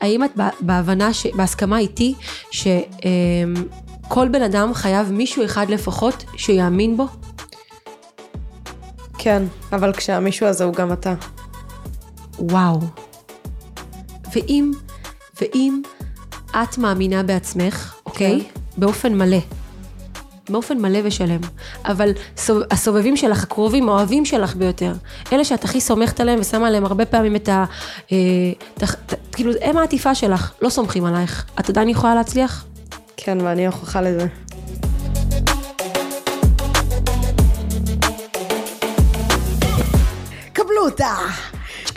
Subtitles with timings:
[0.00, 0.30] האם את
[0.60, 2.14] בהבנה, ש, בהסכמה איתי,
[2.50, 7.06] שכל בן אדם חייב מישהו אחד לפחות שיאמין בו?
[9.18, 11.14] כן, אבל כשהמישהו הזה הוא גם אתה.
[12.38, 12.80] וואו.
[14.34, 14.72] ואם,
[15.40, 15.82] ואם
[16.50, 18.40] את מאמינה בעצמך, אוקיי?
[18.40, 18.60] כן.
[18.76, 19.38] באופן מלא.
[20.50, 21.40] באופן מלא ושלם.
[21.84, 22.12] אבל
[22.70, 24.92] הסובבים שלך, הקרובים, האוהבים שלך ביותר,
[25.32, 27.64] אלה שאת הכי סומכת עליהם ושמה עליהם הרבה פעמים את ה...
[28.12, 28.16] אה,
[28.74, 31.44] ת, ת, כאילו, הם העטיפה שלך, לא סומכים עלייך.
[31.60, 32.64] את עדיין יכולה להצליח?
[33.16, 34.26] כן, ואני הוכחה לזה.
[40.52, 41.14] קבלו אותה!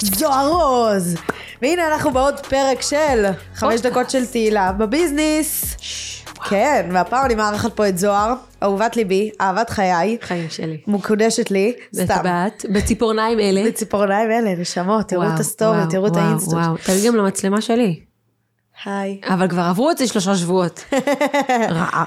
[0.02, 1.16] זוהר רוז!
[1.62, 3.26] והנה אנחנו בעוד פרק של
[3.56, 5.76] חמש דקות של תהילה בביזנס.
[6.50, 10.18] כן, והפעם אני מארחת פה את זוהר, אהובת ליבי, אהבת חיי.
[10.22, 10.82] חיים שלי.
[10.88, 12.04] מוקדשת לי, סתם.
[12.04, 13.64] בטבעת, בציפורניים אלה.
[13.66, 16.54] בציפורניים אלה, נשמות, תראו את ה story, תראו את האינסטוט.
[16.54, 18.00] וואו, תראי גם למצלמה שלי.
[18.86, 19.22] היי.
[19.24, 20.86] אבל כבר עברו את זה שלושה שבועות.
[21.70, 22.06] רעה.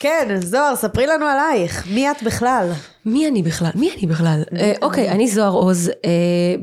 [0.00, 2.70] כן, זוהר, ספרי לנו עלייך, מי את בכלל?
[3.06, 3.70] מי אני בכלל?
[3.74, 4.42] מי אני בכלל?
[4.58, 6.10] אה, אוקיי, אני זוהר עוז, אה,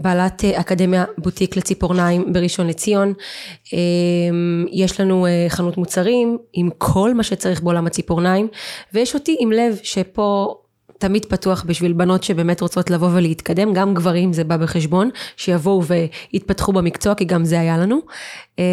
[0.01, 3.13] בעלת אה, אקדמיה בוטיק לציפורניים בראשון לציון.
[4.71, 8.47] יש לנו חנות מוצרים עם כל מה שצריך בעולם הציפורניים,
[8.93, 10.55] ויש אותי עם לב שפה
[11.05, 16.73] תמיד פתוח בשביל בנות שבאמת רוצות לבוא ולהתקדם, גם גברים זה בא בחשבון, שיבואו ויתפתחו
[16.73, 17.99] במקצוע, כי גם זה היה לנו.
[18.59, 18.63] אה,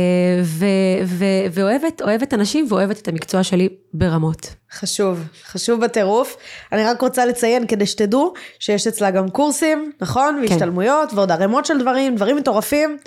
[0.42, 0.66] ו,
[1.04, 4.54] ו, ואוהבת, אוהבת אנשים ואוהבת את המקצוע שלי ברמות.
[4.72, 6.36] חשוב, חשוב בטירוף.
[6.72, 10.34] אני רק רוצה לציין כדי שתדעו שיש אצלה גם קורסים, נכון?
[10.34, 10.52] כן.
[10.52, 12.98] והשתלמויות ועוד ערימות של דברים, דברים מטורפים.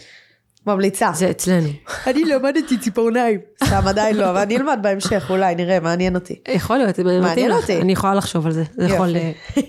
[0.68, 1.12] ממליצה.
[1.14, 1.70] זה אצלנו.
[2.08, 3.40] אני למדתי ציפורניים.
[3.68, 6.36] סתם עדיין לא, אבל אני אלמד בהמשך, אולי, נראה, מעניין אותי.
[6.48, 7.82] יכול להיות, מעניין אותי.
[7.82, 9.16] אני יכולה לחשוב על זה, זה יכול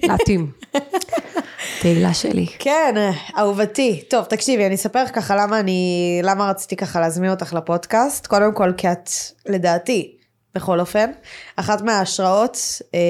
[0.03, 0.51] להתאים.
[1.81, 2.47] תהילה שלי.
[2.59, 2.95] כן,
[3.39, 4.03] אהובתי.
[4.11, 8.27] טוב, תקשיבי, אני אספר לך ככה למה אני, למה רציתי ככה להזמין אותך לפודקאסט.
[8.27, 9.11] קודם כל, כי את,
[9.47, 10.17] לדעתי,
[10.57, 11.11] בכל אופן.
[11.57, 12.59] אחת מההשראות
[12.95, 13.01] אה,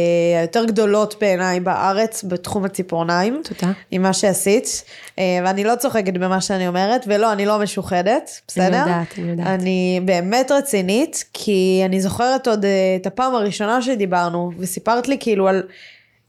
[0.40, 3.40] היותר גדולות בעיניי בארץ בתחום הציפורניים.
[3.44, 3.72] תודה.
[3.90, 4.84] עם מה שעשית.
[5.18, 8.66] אה, ואני לא צוחקת במה שאני אומרת, ולא, אני לא משוחדת, בסדר?
[8.66, 9.46] אני יודעת, אני יודעת.
[9.46, 12.70] אני באמת רצינית, כי אני זוכרת עוד אה,
[13.00, 15.62] את הפעם הראשונה שדיברנו, וסיפרת לי כאילו על...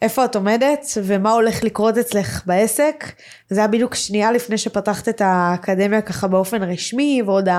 [0.02, 3.06] איפה את עומדת ומה הולך לקרות אצלך בעסק.
[3.50, 7.50] זה היה בדיוק שנייה לפני שפתחת את האקדמיה ככה באופן רשמי, ועוד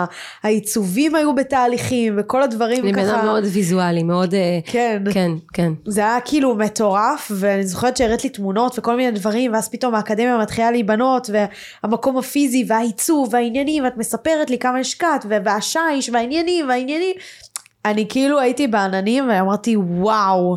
[0.43, 3.19] העיצובים היו בתהליכים וכל הדברים אני ככה.
[3.19, 4.35] אני מאוד ויזואלי, מאוד...
[4.35, 5.03] אה, כן.
[5.13, 5.73] כן, כן.
[5.87, 10.39] זה היה כאילו מטורף, ואני זוכרת שהראית לי תמונות וכל מיני דברים, ואז פתאום האקדמיה
[10.39, 11.31] מתחילה להיבנות,
[11.83, 17.17] והמקום הפיזי והעיצוב והעניינים, ואת מספרת לי כמה השקעת, והשיש והעניינים והעניינים.
[17.85, 20.57] אני כאילו הייתי בעננים ואמרתי וואו,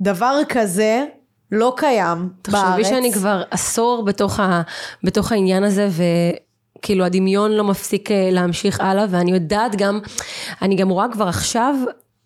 [0.00, 1.04] דבר כזה
[1.52, 2.76] לא קיים תחשבי בארץ.
[2.76, 4.62] תחשבי שאני כבר עשור בתוך, ה,
[5.04, 6.02] בתוך העניין הזה, ו...
[6.82, 10.00] כאילו הדמיון לא מפסיק אה, להמשיך הלאה ואני יודעת גם,
[10.62, 11.74] אני גם רואה כבר עכשיו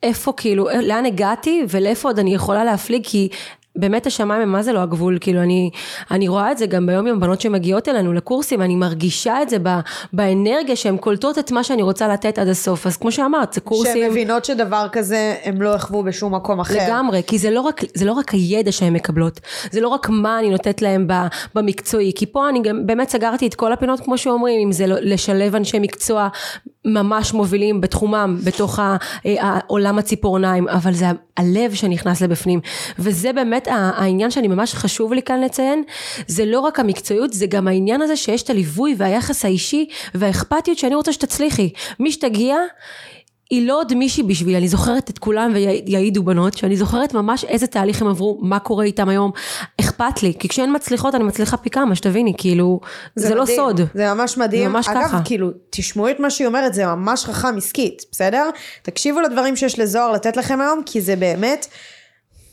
[0.03, 3.28] איפה כאילו, לאן הגעתי ולאיפה עוד אני יכולה להפליג כי
[3.76, 5.70] באמת השמיים הם מה זה לא הגבול, כאילו אני,
[6.10, 9.56] אני רואה את זה גם ביום עם בנות שמגיעות אלינו לקורסים, אני מרגישה את זה
[9.62, 9.69] ב,
[10.12, 13.92] באנרגיה שהן קולטות את מה שאני רוצה לתת עד הסוף, אז כמו שאמרת, זה קורסים...
[13.92, 16.87] שהן מבינות שדבר כזה הם לא יחוו בשום מקום אחר.
[16.87, 20.38] לגמרי, כי זה לא רק, זה לא רק הידע שהן מקבלות, זה לא רק מה
[20.38, 21.06] אני נותנת להן
[21.54, 25.54] במקצועי, כי פה אני גם באמת סגרתי את כל הפינות כמו שאומרים, אם זה לשלב
[25.54, 26.28] אנשי מקצוע
[26.84, 28.78] ממש מובילים בתחומם, בתוך
[29.25, 31.06] העולם הציפורניים, אבל זה
[31.37, 32.60] הלב שנכנס לבפנים,
[32.98, 35.82] וזה באמת העניין שאני ממש חשוב לי כאן לציין,
[36.27, 40.94] זה לא רק המקצועיות, זה גם העניין הזה שיש את הליווי והיחס האישי והאכפתיות שאני
[40.94, 41.71] רוצה שתצליחי.
[42.00, 42.56] מי שתגיע,
[43.50, 47.66] היא לא עוד מישהי בשבילי, אני זוכרת את כולם ויעידו בנות, שאני זוכרת ממש איזה
[47.66, 49.31] תהליך הם עברו, מה קורה איתם היום,
[49.81, 52.81] אכפת לי, כי כשהן מצליחות אני מצליחה פי כמה, שתביני, כאילו,
[53.16, 53.81] זה, זה לא סוד.
[53.94, 54.62] זה ממש מדהים.
[54.62, 55.21] זה ממש אגב, ככה.
[55.25, 58.50] כאילו, תשמעו את מה שהיא אומרת, זה ממש חכם עסקית, בסדר?
[58.82, 61.66] תקשיבו לדברים שיש לזוהר לתת לכם היום, כי זה באמת...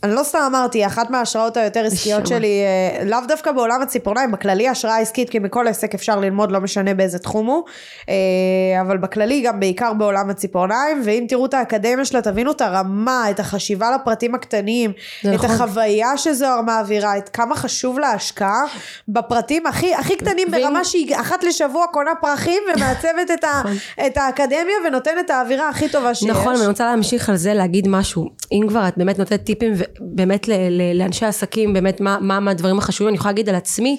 [0.03, 4.67] אני לא סתם אמרתי, אחת מההשראות היותר עסקיות שלי, אה, לאו דווקא בעולם הציפורניים, בכללי
[4.67, 7.64] השראה עסקית, כי מכל עסק אפשר ללמוד, לא משנה באיזה תחום הוא,
[8.09, 13.29] אה, אבל בכללי גם בעיקר בעולם הציפורניים, ואם תראו את האקדמיה שלה, תבינו את הרמה,
[13.29, 14.91] את החשיבה לפרטים הקטנים,
[15.22, 15.50] את נכון.
[15.50, 18.64] החוויה שזוהר מעבירה, את כמה חשוב לה השקעה
[19.08, 20.61] בפרטים הכי, הכי קטנים ואם...
[20.61, 23.76] ברמה שהיא אחת לשבוע קונה פרחים ומעצבת את, ה, נכון.
[24.06, 26.29] את האקדמיה ונותנת את האווירה הכי טובה שיש.
[26.29, 28.29] נכון, אני רוצה להמשיך על זה, להגיד משהו.
[28.52, 30.49] אם כבר את באמת נותנת טיפים, באמת
[30.93, 33.97] לאנשי עסקים, באמת מה, מה מהדברים החשובים, אני יכולה להגיד על עצמי,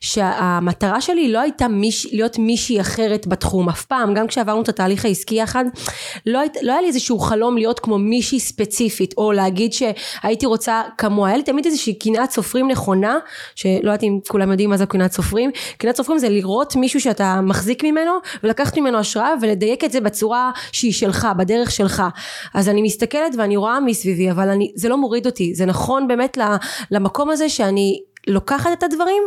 [0.00, 5.04] שהמטרה שלי לא הייתה מיש, להיות מישהי אחרת בתחום, אף פעם, גם כשעברנו את התהליך
[5.04, 5.64] העסקי יחד,
[6.26, 10.82] לא, היית, לא היה לי איזשהו חלום להיות כמו מישהי ספציפית, או להגיד שהייתי רוצה
[10.98, 13.18] כמוה, היה לי תמיד איזושהי קנאת סופרים נכונה,
[13.54, 17.40] שלא יודעת אם כולם יודעים מה זה קנאת סופרים, קנאת סופרים זה לראות מישהו שאתה
[17.42, 18.12] מחזיק ממנו,
[18.42, 22.02] ולקחת ממנו השראה, ולדייק את זה בצורה שהיא שלך, בדרך שלך.
[22.54, 26.38] אז אני מסתכלת ואני רואה מסביבי, אבל אני, זה לא מוריד אותי, זה נכון באמת
[26.90, 29.22] למקום הזה שאני לוקחת את הדברים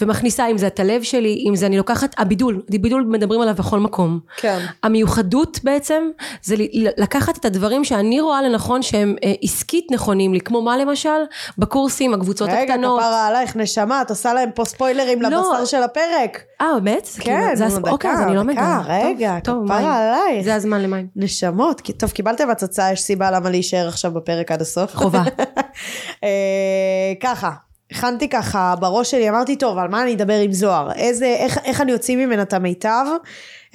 [0.00, 3.78] ומכניסה אם זה את הלב שלי אם זה אני לוקחת הבידול בידול מדברים עליו בכל
[3.78, 4.58] מקום כן.
[4.82, 6.08] המיוחדות בעצם
[6.42, 6.54] זה
[6.96, 11.18] לקחת את הדברים שאני רואה לנכון שהם אה, עסקית נכונים לי כמו מה למשל
[11.58, 15.28] בקורסים הקבוצות רגע, הקטנות רגע כפרה עלייך נשמה את עושה להם פה ספוילרים לא.
[15.28, 17.08] לבשר של הפרק אה באמת?
[17.20, 19.88] כן זה, נו, דקה, אוקיי אז אני לא מגעה רגע טוב, כפרה מים.
[19.88, 24.60] עלייך זה הזמן למים נשמות טוב קיבלתם הצצה יש סיבה למה להישאר עכשיו בפרק עד
[24.60, 25.22] הסוף חובה
[26.24, 27.50] אה, ככה,
[27.90, 30.92] הכנתי ככה בראש שלי, אמרתי, טוב, על מה אני אדבר עם זוהר?
[30.92, 33.04] איזה, איך, איך אני אוציא ממנה את המיטב?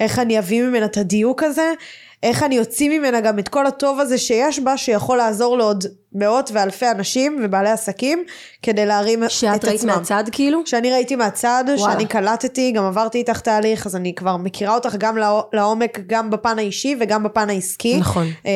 [0.00, 1.72] איך אני אביא ממנה את הדיוק הזה?
[2.22, 5.84] איך אני אוציא ממנה גם את כל הטוב הזה שיש בה, שיכול לעזור לעוד
[6.14, 8.24] מאות ואלפי אנשים ובעלי עסקים,
[8.62, 9.38] כדי להרים את עצמם.
[9.52, 10.62] שאת ראית מהצד כאילו?
[10.66, 11.92] שאני ראיתי מהצד, וואלה.
[11.92, 16.30] שאני קלטתי, גם עברתי איתך תהליך, אז אני כבר מכירה אותך גם לעו- לעומק, גם
[16.30, 17.96] בפן האישי וגם בפן העסקי.
[17.98, 18.26] נכון.
[18.46, 18.52] אה,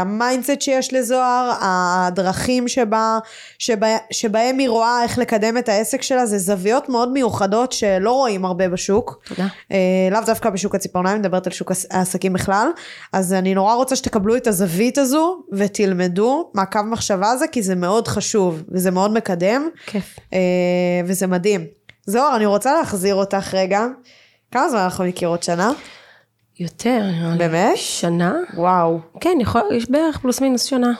[0.00, 3.18] ה mindset שיש לזוהר, הדרכים שבה,
[3.58, 8.44] שבה, שבהם היא רואה איך לקדם את העסק שלה, זה זוויות מאוד מיוחדות שלא רואים
[8.44, 9.20] הרבה בשוק.
[9.28, 9.46] תודה.
[9.72, 9.76] אה,
[10.10, 12.68] לאו דווקא בשוק הציפורניים, מדברת על שוק העס- העסקים בכלל.
[13.12, 18.08] אז אני נורא רוצה שתקבלו את הזווית הזו ותלמדו מהקו מחשבה הזה, כי זה מאוד
[18.08, 19.68] חשוב וזה מאוד מקדם.
[19.86, 20.38] כיף אה,
[21.06, 21.66] וזה מדהים.
[22.06, 23.86] זוהר, אני רוצה להחזיר אותך רגע.
[24.50, 25.42] כמה זמן אנחנו מכירות?
[25.42, 25.72] שנה?
[26.58, 27.02] יותר.
[27.38, 27.76] באמת?
[27.76, 28.34] שנה?
[28.56, 28.98] וואו.
[29.20, 30.92] כן יכול, יש בערך פלוס מינוס שנה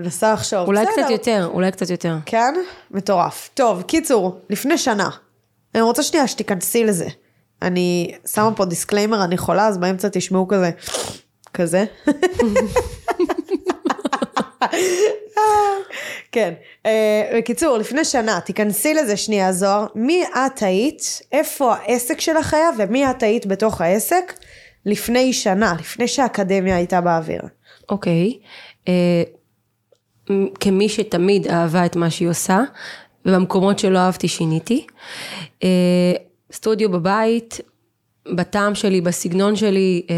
[0.00, 0.66] מנסה לחשוב.
[0.66, 1.02] אולי בסדר.
[1.02, 2.54] קצת יותר אולי קצת יותר כן?
[2.90, 3.50] מטורף.
[3.54, 5.08] טוב, קיצור, לפני שנה.
[5.74, 7.08] אני רוצה שנייה שתיכנסי לזה.
[7.62, 10.70] אני שמה פה disclaimer, אני חולה, אז באמצע תשמעו כזה.
[11.54, 11.84] כזה.
[16.32, 16.54] כן.
[16.86, 19.86] אה, בקיצור, לפני שנה, תיכנסי לזה שנייה, זוהר.
[19.94, 24.32] מי את היית, איפה העסק שלך היה, ומי את היית בתוך העסק
[24.86, 27.42] לפני שנה, לפני שהאקדמיה הייתה באוויר.
[27.88, 28.38] אוקיי.
[28.88, 29.22] אה,
[30.60, 32.60] כמי שתמיד אהבה את מה שהיא עושה,
[33.26, 34.86] ובמקומות שלא אהבתי שיניתי.
[35.62, 36.12] אה,
[36.52, 37.60] סטודיו בבית,
[38.34, 40.14] בטעם שלי, בסגנון שלי, אה,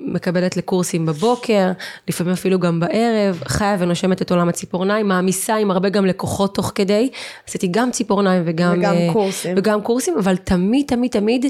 [0.00, 1.70] מקבלת לקורסים בבוקר,
[2.08, 6.72] לפעמים אפילו גם בערב, חיה ונושמת את עולם הציפורניים, מעמיסה עם הרבה גם לקוחות תוך
[6.74, 7.10] כדי,
[7.48, 9.54] עשיתי גם ציפורניים וגם, וגם אה, קורסים.
[9.58, 11.46] וגם קורסים, אבל תמיד תמיד תמיד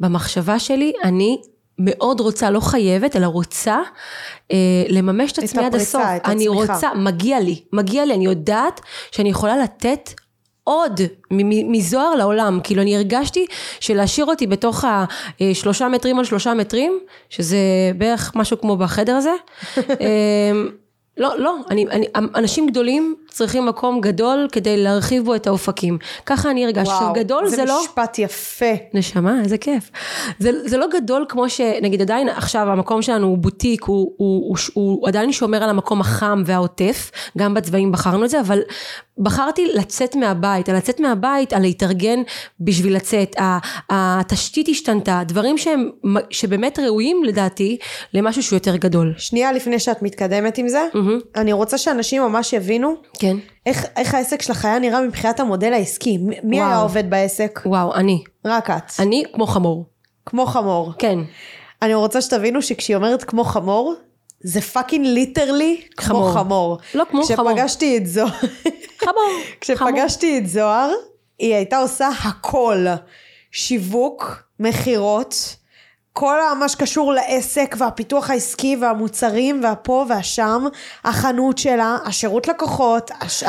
[0.00, 1.38] במחשבה שלי אני
[1.78, 3.78] מאוד רוצה, לא חייבת, אלא רוצה
[4.52, 4.56] אה,
[4.88, 6.22] לממש את את עצמי עד הפריצה, הסוף.
[6.22, 6.74] את אני הצמיחה.
[6.74, 8.80] רוצה, מגיע לי, מגיע לי, אני יודעת
[9.12, 10.10] שאני יכולה לתת
[10.68, 11.00] עוד
[11.42, 13.46] מזוהר לעולם, כאילו אני הרגשתי
[13.80, 14.84] שלהשאיר אותי בתוך
[15.40, 16.98] השלושה מטרים על שלושה מטרים,
[17.30, 17.58] שזה
[17.98, 19.32] בערך משהו כמו בחדר הזה,
[19.76, 20.52] אה,
[21.16, 26.50] לא, לא, אני, אני, אנשים גדולים צריכים מקום גדול כדי להרחיב בו את האופקים, ככה
[26.50, 28.74] אני הרגשתי, עכשיו גדול זה, זה לא, משפט יפה.
[28.94, 29.90] נשמה, איזה כיף.
[30.38, 34.56] זה, זה לא גדול כמו שנגיד עדיין עכשיו המקום שלנו הוא בוטיק, הוא, הוא, הוא,
[34.74, 38.60] הוא, הוא עדיין שומר על המקום החם והעוטף, גם בצבעים בחרנו את זה, אבל
[39.18, 42.18] בחרתי לצאת מהבית, לצאת מהבית, על להתארגן
[42.60, 43.36] בשביל לצאת,
[43.90, 45.90] התשתית השתנתה, דברים שהם,
[46.30, 47.78] שבאמת ראויים לדעתי
[48.14, 49.14] למשהו שהוא יותר גדול.
[49.18, 51.20] שנייה לפני שאת מתקדמת עם זה, מהמם.
[51.36, 53.36] אני רוצה שאנשים ממש יבינו כן.
[53.66, 56.18] איך, איך העסק שלך היה נראה מבחינת המודל העסקי.
[56.18, 56.68] מ- מי וואו.
[56.70, 57.60] היה עובד בעסק?
[57.66, 58.22] וואו, אני.
[58.44, 58.92] רק את.
[58.98, 59.84] אני כמו חמור.
[60.26, 60.92] כמו חמור.
[60.98, 61.18] כן.
[61.82, 63.94] אני רוצה שתבינו שכשהיא אומרת כמו חמור,
[64.40, 66.78] זה fucking literally כמו חמור.
[66.94, 67.52] לא כמו חמור.
[67.52, 68.52] כשפגשתי את זוהר, חמור.
[68.98, 69.40] חמור.
[69.60, 70.90] כשפגשתי את זוהר,
[71.38, 72.86] היא הייתה עושה הכל.
[73.52, 75.56] שיווק, מכירות,
[76.12, 80.64] כל מה שקשור לעסק והפיתוח העסקי והמוצרים והפה והשם,
[81.04, 83.42] החנות שלה, השירות לקוחות, הש-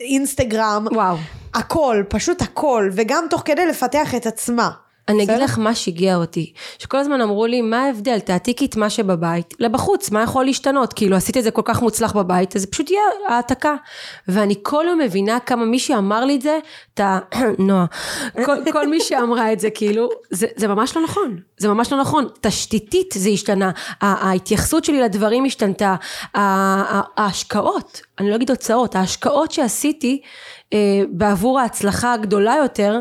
[0.00, 1.16] האינסטגרם, וואו.
[1.54, 4.70] הכל, פשוט הכל, וגם תוך כדי לפתח את עצמה.
[5.08, 5.38] אני אגיד?
[5.38, 10.10] לך מה שיגע אותי, שכל הזמן אמרו לי מה ההבדל, תעתיקי את מה שבבית לבחוץ,
[10.10, 13.02] מה יכול להשתנות, כאילו עשיתי את זה כל כך מוצלח בבית, אז זה פשוט יהיה
[13.28, 13.74] העתקה.
[14.28, 16.58] ואני כל יום מבינה כמה מי שאמר לי את זה,
[16.94, 17.18] אתה,
[17.58, 17.86] נועה,
[18.44, 22.00] כל, כל מי שאמרה את זה, כאילו, זה, זה ממש לא נכון, זה ממש לא
[22.00, 25.94] נכון, תשתיתית זה השתנה, ההתייחסות שלי לדברים השתנתה,
[26.34, 30.20] ההשקעות, אני לא אגיד הוצאות, ההשקעות שעשיתי
[30.72, 33.00] אה, בעבור ההצלחה הגדולה יותר,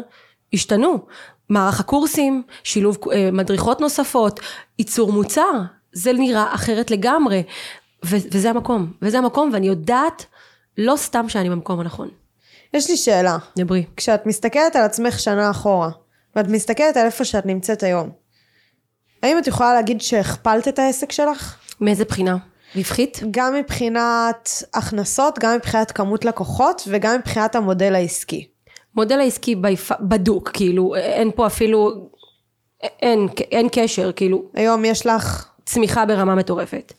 [0.54, 1.06] השתנו.
[1.50, 4.40] מערך הקורסים, שילוב אה, מדריכות נוספות,
[4.80, 5.52] ייצור מוצר,
[5.92, 7.44] זה נראה אחרת לגמרי.
[8.06, 10.26] ו- וזה המקום, וזה המקום, ואני יודעת,
[10.78, 12.10] לא סתם שאני במקום הנכון.
[12.74, 13.38] יש לי שאלה.
[13.58, 13.86] דברי.
[13.98, 15.90] כשאת מסתכלת על עצמך שנה אחורה,
[16.36, 18.10] ואת מסתכלת על איפה שאת נמצאת היום,
[19.24, 21.56] האם את יכולה להגיד שהכפלת את העסק שלך?
[21.82, 22.38] מאיזה בחינה?
[22.76, 23.20] רווחית?
[23.32, 28.48] גם מבחינת הכנסות, גם מבחינת כמות לקוחות, וגם מבחינת המודל העסקי.
[28.98, 29.56] מודל העסקי.
[30.02, 32.10] בדוק, כאילו, אין פה אפילו,
[32.82, 35.48] אין, אין קשר, כאילו, היום יש לך...
[35.68, 36.94] צמיחה ברמה מטורפת.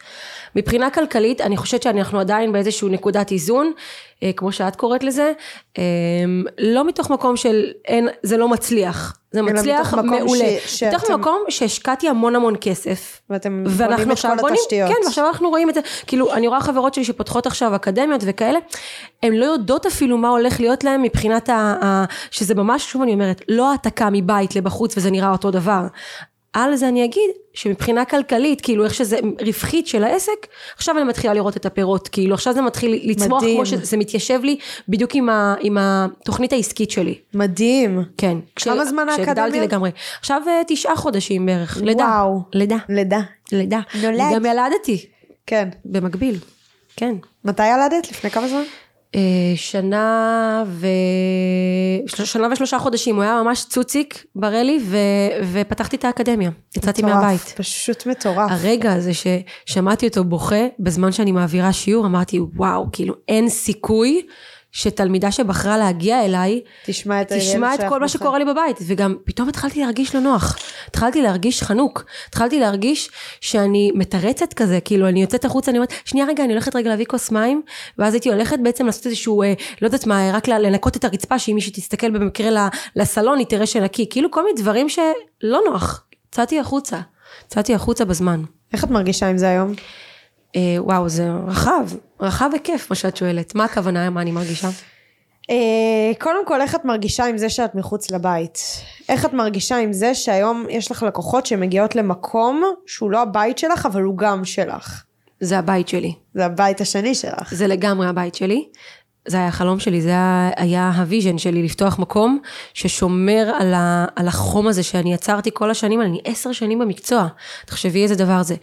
[0.56, 3.72] מבחינה כלכלית, אני חושבת שאנחנו עדיין באיזושהי נקודת איזון,
[4.22, 5.32] אה, כמו שאת קוראת לזה,
[5.78, 5.82] אה,
[6.58, 9.17] לא מתוך מקום של אין, זה לא מצליח.
[9.32, 10.44] זה מצליח מעולה.
[10.66, 13.20] ש- מתוך שאתם- מקום שהשקעתי המון המון כסף.
[13.30, 14.88] ואתם בונים את כל בונים, התשתיות.
[14.88, 18.58] כן, ועכשיו אנחנו רואים את זה, כאילו, אני רואה חברות שלי שפותחות עכשיו אקדמיות וכאלה,
[19.22, 21.54] הן לא יודעות אפילו מה הולך להיות להן מבחינת ה...
[21.84, 25.82] ה שזה ממש, שוב אני אומרת, לא העתקה מבית לבחוץ וזה נראה אותו דבר.
[26.52, 31.34] על זה אני אגיד שמבחינה כלכלית, כאילו איך שזה רווחית של העסק, עכשיו אני מתחילה
[31.34, 33.56] לראות את הפירות, כאילו עכשיו זה מתחיל לצמוח מדהים.
[33.56, 37.18] כמו שזה מתיישב לי בדיוק עם, ה, עם התוכנית העסקית שלי.
[37.34, 38.02] מדהים.
[38.16, 38.38] כן.
[38.56, 39.62] כמה זמן האקדמיה?
[39.62, 39.90] לגמרי.
[40.18, 42.04] עכשיו אה, תשעה חודשים בערך, לידה.
[42.04, 42.40] וואו.
[42.52, 42.76] לידה.
[42.88, 43.20] לידה.
[43.52, 43.80] לידה.
[44.02, 44.20] נולד.
[44.34, 45.06] גם ילדתי.
[45.46, 45.68] כן.
[45.84, 46.38] במקביל,
[46.96, 47.14] כן.
[47.44, 48.10] מתי ילדת?
[48.10, 48.62] לפני כמה זמן?
[49.14, 49.20] אה,
[49.56, 50.86] שנה ו...
[52.06, 54.96] שנה ושלושה חודשים, הוא היה ממש צוציק, ברא לי, ו...
[55.52, 56.50] ופתחתי את האקדמיה.
[56.76, 57.54] יצאתי מטורף, מהבית.
[57.56, 58.50] פשוט מטורף.
[58.50, 64.22] הרגע הזה ששמעתי אותו בוכה בזמן שאני מעבירה שיעור, אמרתי, וואו, כאילו אין סיכוי
[64.72, 68.08] שתלמידה שבחרה להגיע אליי, תשמע את תשמע את כל מה.
[68.08, 73.10] שקורה לי בבית, וגם פתאום התחלתי להרגיש לא נוח, התחלתי להרגיש חנוק, התחלתי להרגיש
[73.40, 77.06] שאני מתרצת כזה, כאילו אני יוצאת החוצה, אני אומרת, שנייה רגע, אני הולכת רגע להביא
[77.06, 77.62] כוס מים,
[77.98, 81.54] ואז הייתי הולכת בעצם לעשות איזשהו, אה, לא יודעת מה, רק לנקות את הרצפה, שאם
[81.54, 87.00] מישהי תסתכל במקרה לסלון, היא תראה שנקי, כאילו כל מיני דברים שלא נוח, יצאתי החוצה,
[87.46, 88.42] יצאתי החוצה בזמן.
[88.72, 89.74] איך את מרגישה עם זה היום?
[90.56, 91.88] אה, וואו, זה רחב,
[92.20, 94.68] רחב וכיף מה שאת שואלת, מה הכוונה, מה אני מרגישה?
[95.50, 98.58] אה, קודם כל, איך את מרגישה עם זה שאת מחוץ לבית?
[99.08, 103.86] איך את מרגישה עם זה שהיום יש לך לקוחות שמגיעות למקום שהוא לא הבית שלך,
[103.86, 105.04] אבל הוא גם שלך?
[105.40, 106.14] זה הבית שלי.
[106.34, 107.54] זה הבית השני שלך.
[107.54, 108.68] זה לגמרי הבית שלי.
[109.26, 112.40] זה היה החלום שלי, זה היה, היה ה vision שלי, לפתוח מקום
[112.74, 117.26] ששומר על, ה, על החום הזה שאני יצרתי כל השנים, אני עשר שנים במקצוע,
[117.66, 118.54] תחשבי איזה דבר זה.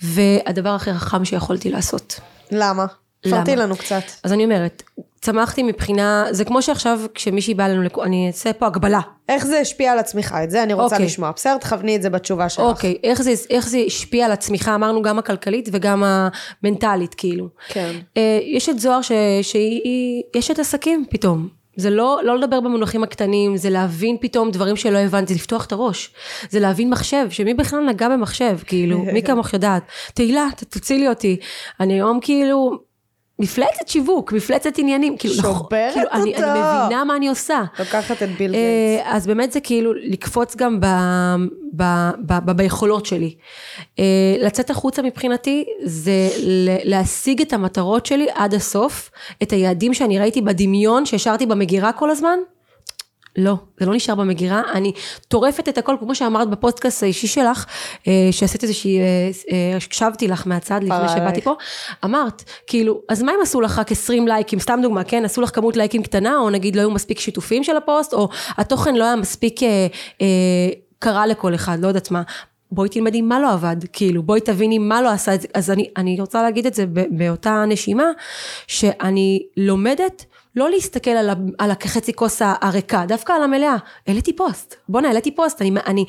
[0.00, 2.20] והדבר הכי חכם שיכולתי לעשות.
[2.50, 2.86] למה?
[3.24, 3.36] למה?
[3.38, 4.02] פרטי לנו קצת.
[4.24, 4.82] אז אני אומרת,
[5.22, 9.00] צמחתי מבחינה, זה כמו שעכשיו כשמישהי באה לנו, אני אעשה פה הגבלה.
[9.28, 10.44] איך זה השפיע על הצמיחה?
[10.44, 11.06] את זה אני רוצה אוקיי.
[11.06, 11.30] לשמוע.
[11.36, 12.64] בסדר, תכווני את זה בתשובה שלך.
[12.64, 16.02] אוקיי, איך זה, איך זה השפיע על הצמיחה, אמרנו גם הכלכלית וגם
[16.62, 17.48] המנטלית, כאילו.
[17.68, 17.92] כן.
[18.16, 19.12] אה, יש את זוהר ש,
[19.42, 21.48] שהיא, היא- יש את עסקים פתאום.
[21.76, 25.72] זה לא, לא לדבר במונחים הקטנים, זה להבין פתאום דברים שלא הבנתי, זה לפתוח את
[25.72, 26.14] הראש.
[26.50, 29.82] זה להבין מחשב, שמי בכלל נגע במחשב, כאילו, מי כמוך יודעת.
[30.14, 31.36] תהילה, ת- תצילי אותי.
[31.80, 32.78] אני היום כאילו,
[33.42, 35.16] מפלצת שיווק, מפלצת עניינים.
[35.16, 36.84] כאילו, נכון, שוברת כאילו, אני, אני אותו.
[36.84, 37.62] מבינה מה אני עושה.
[37.78, 38.56] לוקחת את ביל גייטס.
[39.06, 40.86] אה, אז באמת זה כאילו לקפוץ גם ב,
[41.76, 41.82] ב,
[42.26, 43.34] ב, ב, ביכולות שלי.
[43.98, 44.04] אה,
[44.40, 49.10] לצאת החוצה מבחינתי זה ל- להשיג את המטרות שלי עד הסוף,
[49.42, 52.38] את היעדים שאני ראיתי בדמיון שהשארתי במגירה כל הזמן.
[53.36, 54.92] לא, זה לא נשאר במגירה, אני
[55.28, 57.66] טורפת את הכל, כמו שאמרת בפודקאסט האישי שלך,
[58.08, 59.04] אה, שעשית איזושהי, אה,
[59.52, 61.40] אה, הקשבתי לך מהצד לפני שבאתי.
[61.40, 61.54] פה,
[62.04, 65.54] אמרת, כאילו, אז מה אם עשו לך רק 20 לייקים, סתם דוגמה, כן, עשו לך
[65.54, 69.16] כמות לייקים קטנה, או נגיד לא היו מספיק שיתופים של הפוסט, או התוכן לא היה
[69.16, 69.86] מספיק אה,
[70.20, 70.26] אה,
[70.98, 72.22] קרה לכל אחד, לא יודעת מה.
[72.72, 75.90] בואי תלמדי מה לא עבד, כאילו, בואי תביני מה לא עשה את זה, אז אני,
[75.96, 78.04] אני רוצה להגיד את זה באותה נשימה,
[78.66, 80.24] שאני לומדת
[80.56, 83.76] לא להסתכל על, ה, על החצי כוס הריקה, דווקא על המלאה.
[84.06, 86.04] העליתי פוסט, בואנה, העליתי פוסט, אני, אני,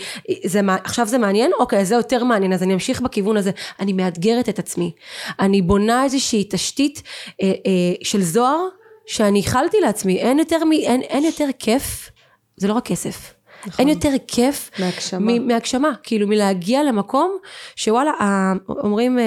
[0.46, 1.52] זה, עכשיו זה מעניין?
[1.60, 3.52] אוקיי, זה יותר מעניין, אז אני אמשיך בכיוון הזה.
[3.80, 4.92] אני מאתגרת את עצמי.
[5.40, 7.02] אני בונה איזושהי תשתית
[7.42, 7.52] אה, אה,
[8.04, 8.68] של זוהר,
[9.06, 12.10] שאני איחלתי לעצמי, אין יותר, מ, אין, אין יותר כיף,
[12.58, 13.34] זה לא רק כסף.
[13.79, 15.20] אין יותר כיף מהגשמה.
[15.34, 17.38] מ- מהגשמה, כאילו מלהגיע למקום
[17.75, 19.24] שוואלה, ה- אומרים אה,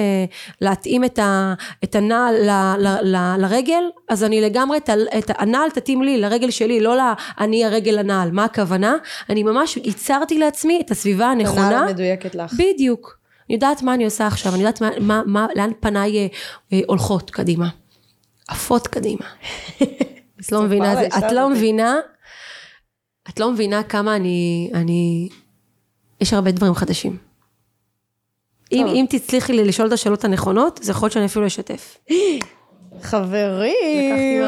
[0.61, 1.53] להתאים את, ה,
[1.83, 6.17] את הנעל ל, ל, ל, לרגל, אז אני לגמרי, את, ה- את הנעל תתאים לי,
[6.21, 6.95] לרגל שלי, לא
[7.39, 8.95] אני הרגל לנעל, מה הכוונה?
[9.29, 11.67] אני ממש ייצרתי לעצמי את הסביבה הנכונה.
[11.67, 12.53] הנעל המדויקת לך.
[12.53, 13.17] בדיוק.
[13.49, 16.27] אני יודעת מה אני עושה עכשיו, אני יודעת מה, מה, מה, לאן פניי אה,
[16.73, 17.67] אה, הולכות קדימה.
[18.47, 19.21] עפות קדימה.
[20.41, 21.49] את לא מבינה, את לא.
[21.49, 21.95] מבינה,
[23.29, 25.29] את לא מבינה כמה אני, אני,
[26.21, 27.17] יש הרבה דברים חדשים.
[28.71, 28.87] אם.
[28.87, 31.97] אם תצליחי לי לשאול את השאלות הנכונות, זה יכול להיות שאני אפילו אשתף.
[33.01, 34.43] חברים.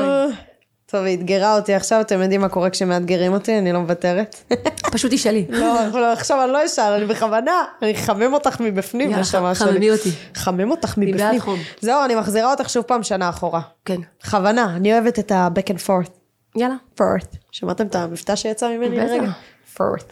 [0.86, 4.54] טוב, היא אתגרה אותי עכשיו, אתם יודעים מה קורה כשמאתגרים אותי, אני לא מוותרת.
[4.92, 5.46] פשוט תשאלי.
[5.50, 9.72] לא, לא, עכשיו אני לא אשאל, אני בכוונה, אני אחמם אותך מבפנים, יאללה, נשמה שלי.
[9.72, 10.10] חממי אותי.
[10.36, 11.42] חמם אותך מבפנים.
[11.82, 13.62] זהו, אני מחזירה אותך שוב פעם שנה אחורה.
[13.86, 14.02] כן.
[14.24, 16.19] בכוונה, אני אוהבת את ה-back and forth.
[16.56, 16.76] יאללה.
[17.00, 17.38] forth.
[17.52, 18.98] שמעתם את המבטא שיצא ממני.
[18.98, 19.32] לרגע?
[19.78, 20.12] forth.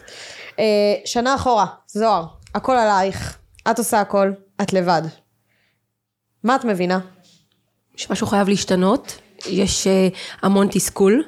[0.52, 0.60] Uh,
[1.06, 2.26] שנה אחורה, זוהר,
[2.56, 3.38] הכל עלייך,
[3.72, 5.02] את עושה הכל, את לבד.
[6.44, 7.00] מה את מבינה?
[7.96, 10.08] שמשהו חייב להשתנות, יש אה,
[10.42, 11.24] המון תסכול.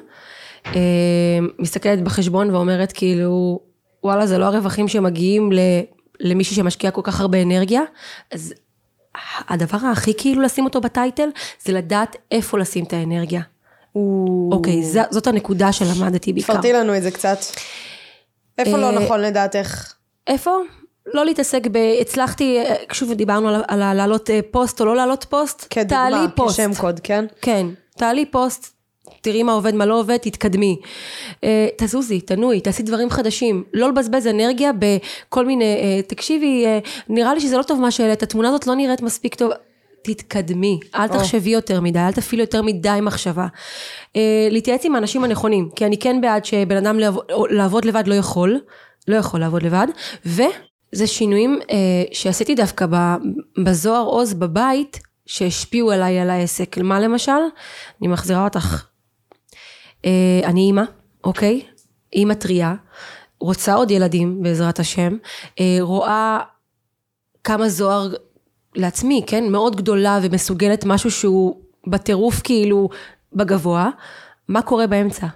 [0.66, 3.60] אה, מסתכלת בחשבון ואומרת כאילו,
[4.04, 5.58] וואלה זה לא הרווחים שמגיעים ל-
[6.20, 7.82] למישהי שמשקיע כל כך הרבה אנרגיה,
[8.32, 8.54] אז
[9.48, 11.28] הדבר הכי כאילו לשים אותו בטייטל,
[11.62, 13.42] זה לדעת איפה לשים את האנרגיה.
[14.52, 16.52] אוקיי, ז- זאת הנקודה שלמדתי בעיקר.
[16.52, 17.38] תפרטי לנו את זה קצת.
[18.58, 19.92] איפה לא אה, נכון לדעתך?
[20.26, 20.56] איפה?
[21.14, 21.76] לא להתעסק ב...
[22.00, 26.54] הצלחתי, אה, שוב דיברנו על, להעלות אה, פוסט או לא להעלות פוסט, תעלי כדוגמה, פוסט.
[26.60, 27.24] כשם קוד, כן?
[27.42, 27.66] כן,
[27.96, 28.72] תעלי פוסט,
[29.20, 30.76] תראי מה עובד, מה לא עובד, תתקדמי.
[31.44, 33.64] אה, תזוזי, תנועי, תעשי דברים חדשים.
[33.74, 36.78] לא לבזבז אנרגיה בכל מיני, אה, תקשיבי, אה,
[37.08, 39.50] נראה לי שזה לא טוב מה שהעלית, התמונה הזאת לא נראית מספיק טוב.
[40.02, 43.46] תתקדמי, אל תחשבי יותר מדי, אל תפעילי יותר מדי מחשבה.
[44.16, 48.14] אה, להתייעץ עם האנשים הנכונים, כי אני כן בעד שבן אדם לעבוד, לעבוד לבד לא
[48.14, 48.60] יכול,
[49.08, 49.86] לא יכול לעבוד לבד,
[50.26, 51.76] וזה שינויים אה,
[52.12, 52.86] שעשיתי דווקא
[53.64, 56.78] בזוהר עוז בבית, שהשפיעו עליי על העסק.
[56.78, 57.32] מה למשל?
[58.00, 58.84] אני מחזירה אותך.
[60.04, 60.82] אה, אני אימא,
[61.24, 61.62] אוקיי?
[62.12, 62.74] אימא טריה,
[63.40, 65.16] רוצה עוד ילדים בעזרת השם,
[65.60, 66.38] אה, רואה
[67.44, 68.14] כמה זוהר
[68.76, 69.52] לעצמי, כן?
[69.52, 72.88] מאוד גדולה ומסוגלת משהו שהוא בטירוף כאילו
[73.32, 73.90] בגבוה,
[74.48, 75.26] מה קורה באמצע?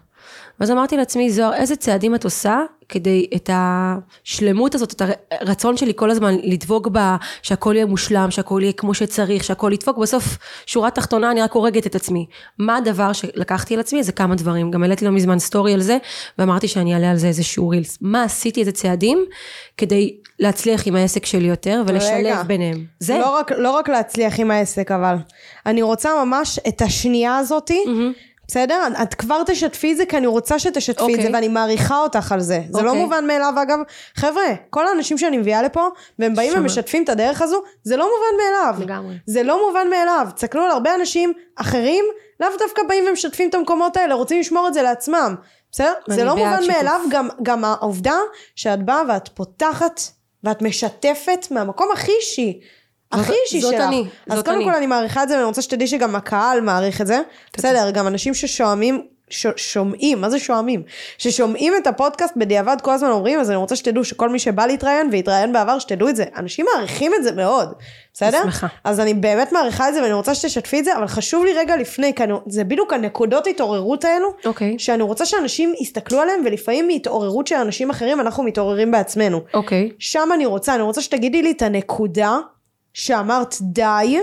[0.61, 5.93] ואז אמרתי לעצמי, זוהר, איזה צעדים את עושה כדי את השלמות הזאת, את הרצון שלי
[5.97, 10.91] כל הזמן לדבוק בה, שהכל יהיה מושלם, שהכל יהיה כמו שצריך, שהכל ידפוק, בסוף, שורה
[10.91, 12.26] תחתונה, אני רק הורגת את עצמי.
[12.59, 14.03] מה הדבר שלקחתי על עצמי?
[14.03, 14.71] זה כמה דברים.
[14.71, 15.99] גם העליתי לא מזמן סטורי על זה,
[16.38, 17.99] ואמרתי שאני אעלה על זה איזשהו רילס.
[18.00, 19.25] מה עשיתי, איזה צעדים,
[19.76, 22.43] כדי להצליח עם העסק שלי יותר, ולשלב רגע.
[22.43, 22.85] ביניהם.
[23.00, 23.19] זה.
[23.19, 25.17] לא רק, לא רק להצליח עם העסק, אבל.
[25.67, 27.85] אני רוצה ממש את השנייה הזאתי,
[28.49, 28.83] בסדר?
[29.03, 31.35] את כבר תשתפי את זה, כי אני רוצה שתשתפי את זה, אוקיי.
[31.35, 32.61] ואני מעריכה אותך על זה.
[32.71, 33.03] זה לא אוקיי.
[33.03, 33.79] מובן מאליו, אגב.
[34.14, 35.87] חבר'ה, כל האנשים שאני מביאה לפה,
[36.19, 36.61] והם באים שמה.
[36.61, 38.87] ומשתפים את הדרך הזו, זה לא מובן מאליו.
[38.87, 39.14] לגמרי.
[39.26, 40.26] זה לא מובן מאליו.
[40.35, 42.05] תסתכלו על הרבה אנשים אחרים,
[42.41, 45.35] לאו דווקא באים ומשתפים את המקומות האלה, רוצים לשמור את זה לעצמם.
[45.73, 45.93] בסדר?
[46.07, 46.76] זה לא מובן שיתוף.
[46.76, 48.17] מאליו, גם, גם העובדה
[48.57, 50.00] שאת באה ואת פותחת
[50.44, 52.61] ואת משתפת מהמקום הכי אישי.
[53.12, 53.83] הכי אישי זאת שלך.
[53.83, 54.64] אני, אז זאת קודם אני.
[54.64, 57.20] כל אני מעריכה את זה ואני רוצה שתדעי שגם הקהל מעריך את זה.
[57.57, 58.35] בסדר, גם אנשים
[59.35, 60.83] ששומעים, מה זה שומעים?
[61.18, 65.09] ששומעים את הפודקאסט בדיעבד כל הזמן אומרים, אז אני רוצה שתדעו שכל מי שבא להתראיין
[65.12, 66.25] והתראיין בעבר, שתדעו את זה.
[66.37, 67.73] אנשים מעריכים את זה מאוד,
[68.12, 68.42] בסדר?
[68.42, 68.66] שמחה.
[68.85, 71.77] אז אני באמת מעריכה את זה ואני רוצה שתשתפי את זה, אבל חשוב לי רגע
[71.77, 74.79] לפני, כי אני, זה בדיוק הנקודות התעוררות האלו, אוקיי.
[74.79, 79.40] שאני רוצה שאנשים יסתכלו עליהם, ולפעמים מהתעוררות של אנשים אחרים אנחנו מתעוררים בעצמנו.
[79.55, 79.90] אוקיי.
[79.99, 82.38] שם אני רוצה, אני רוצה שתגידי לי את הנקודה
[82.94, 84.18] שאמרת די,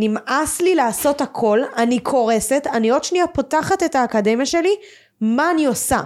[0.00, 4.74] נמאס לי לעשות הכל, אני קורסת, אני עוד שנייה פותחת את האקדמיה שלי,
[5.20, 6.00] מה אני עושה?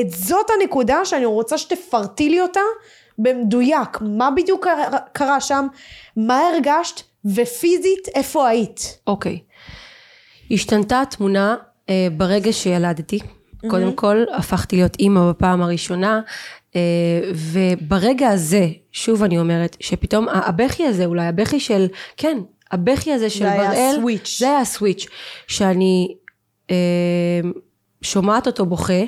[0.00, 2.60] את זאת הנקודה שאני רוצה שתפרטי לי אותה
[3.18, 5.66] במדויק, מה בדיוק קרה, קרה שם,
[6.16, 8.98] מה הרגשת, ופיזית איפה היית.
[9.06, 9.38] אוקיי.
[10.50, 11.56] השתנתה התמונה
[11.88, 13.18] אה, ברגע שילדתי.
[13.70, 16.20] קודם כל, הפכתי להיות אימא בפעם הראשונה,
[16.76, 16.80] אה,
[17.34, 22.38] וברגע הזה, שוב אני אומרת, שפתאום הבכי הזה, אולי הבכי של, כן,
[22.70, 24.36] הבכי הזה של זה היה בראל, הסוויץ'.
[24.38, 25.06] זה היה הסוויץ',
[25.46, 26.14] שאני
[26.70, 27.40] אה,
[28.02, 29.02] שומעת אותו בוכה,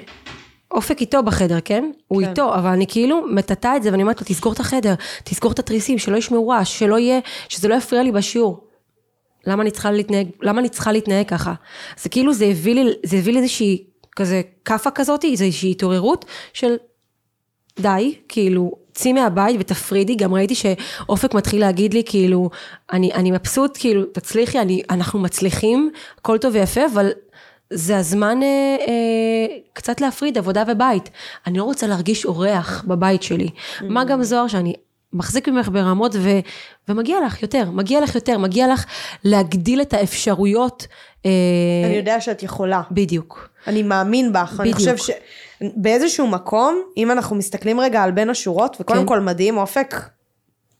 [0.70, 1.90] אופק איתו בחדר, כן?
[2.08, 2.28] הוא כן.
[2.28, 5.58] איתו, אבל אני כאילו מטאטא את זה ואני אומרת לו, תסגור את החדר, תסגור את
[5.58, 8.66] התריסים, שלא ישמעו רעש, שלא יהיה, שזה לא יפריע לי בשיעור.
[9.46, 11.54] למה אני צריכה להתנהג, למה אני צריכה להתנהג ככה?
[12.00, 13.84] זה כאילו זה הביא לי, זה הביא לי איזושהי
[14.16, 16.76] כזה כאפה כזאת, איזושהי התעוררות של
[17.78, 22.50] די, כאילו, צאי מהבית ותפרידי, גם ראיתי שאופק מתחיל להגיד לי, כאילו,
[22.92, 27.10] אני, אני מבסוט, כאילו, תצליחי, אני, אנחנו מצליחים, הכל טוב ויפה, אבל
[27.70, 31.10] זה הזמן אה, אה, קצת להפריד עבודה ובית.
[31.46, 33.48] אני לא רוצה להרגיש אורח בבית שלי.
[33.80, 34.74] מה גם זוהר שאני
[35.12, 36.30] מחזיק ממך ברמות ו,
[36.88, 38.84] ומגיע לך יותר, מגיע לך יותר, מגיע לך
[39.24, 40.86] להגדיל את האפשרויות.
[41.26, 41.30] אה,
[41.84, 42.82] אני יודע שאת יכולה.
[42.90, 43.48] בדיוק.
[43.66, 44.90] אני מאמין בך, אני בדיוק.
[44.90, 45.14] חושב
[45.62, 49.06] שבאיזשהו מקום, אם אנחנו מסתכלים רגע על בין השורות, וקודם כן.
[49.06, 49.94] כל מדהים, אופק,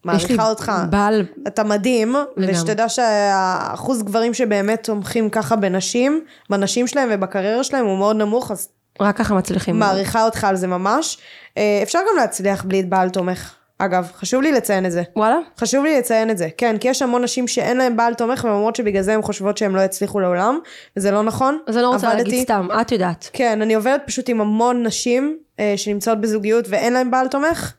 [0.04, 0.72] מעריכה אותך.
[0.90, 2.52] בעל, אתה מדהים, לגמרי.
[2.52, 8.68] ושתדע שהאחוז גברים שבאמת תומכים ככה בנשים, בנשים שלהם ובקריירה שלהם הוא מאוד נמוך, אז
[9.00, 9.78] רק ככה מצליחים.
[9.78, 11.18] מעריכה אותך על זה ממש.
[11.56, 13.54] אה, אפשר גם להצליח בלי בעל תומך.
[13.78, 15.02] אגב, חשוב לי לציין את זה.
[15.16, 15.36] וואלה?
[15.58, 18.52] חשוב לי לציין את זה, כן, כי יש המון נשים שאין להן בעל תומך, והן
[18.54, 20.58] אומרות שבגלל זה הן חושבות שהן לא יצליחו לעולם,
[20.96, 21.58] וזה לא נכון.
[21.66, 23.30] אז אני לא רוצה עבדתי- להגיד סתם, את יודעת.
[23.32, 27.72] כן, אני עובדת פשוט עם המון נשים אה, שנמצאות בזוגיות ואין להן בעל תומך.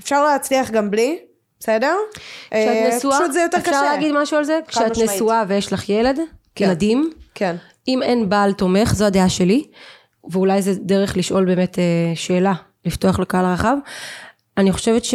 [0.00, 1.18] אפשר להצליח גם בלי,
[1.60, 1.94] בסדר?
[2.44, 3.82] כשאת אה, נשואה, פשוט זה יותר אפשר קשה.
[3.82, 4.58] להגיד משהו על זה?
[4.68, 4.98] כשאת.
[4.98, 6.18] נשואה ויש לך ילד,
[6.54, 6.64] כן.
[6.64, 7.56] ילדים, כן.
[7.88, 9.64] אם אין בעל תומך, זו הדעה שלי,
[10.30, 11.84] ואולי זה דרך לשאול באמת אה,
[12.14, 12.52] שאלה,
[12.84, 13.76] לפתוח לקהל הרחב,
[14.58, 15.14] אני חושבת ש...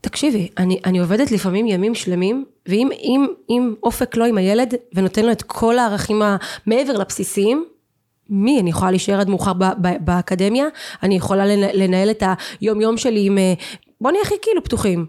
[0.00, 5.24] תקשיבי, אני, אני עובדת לפעמים ימים שלמים, ואם אם, אם אופק לא עם הילד, ונותן
[5.24, 7.64] לו את כל הערכים המעבר לבסיסיים,
[8.30, 8.60] מי?
[8.60, 10.66] אני יכולה להישאר עד מאוחר ב- ב- באקדמיה,
[11.02, 12.22] אני יכולה לנ- לנהל את
[12.60, 13.38] היום יום שלי עם...
[13.38, 13.52] אה,
[14.00, 15.06] בוא נהיה הכי כאילו פתוחים.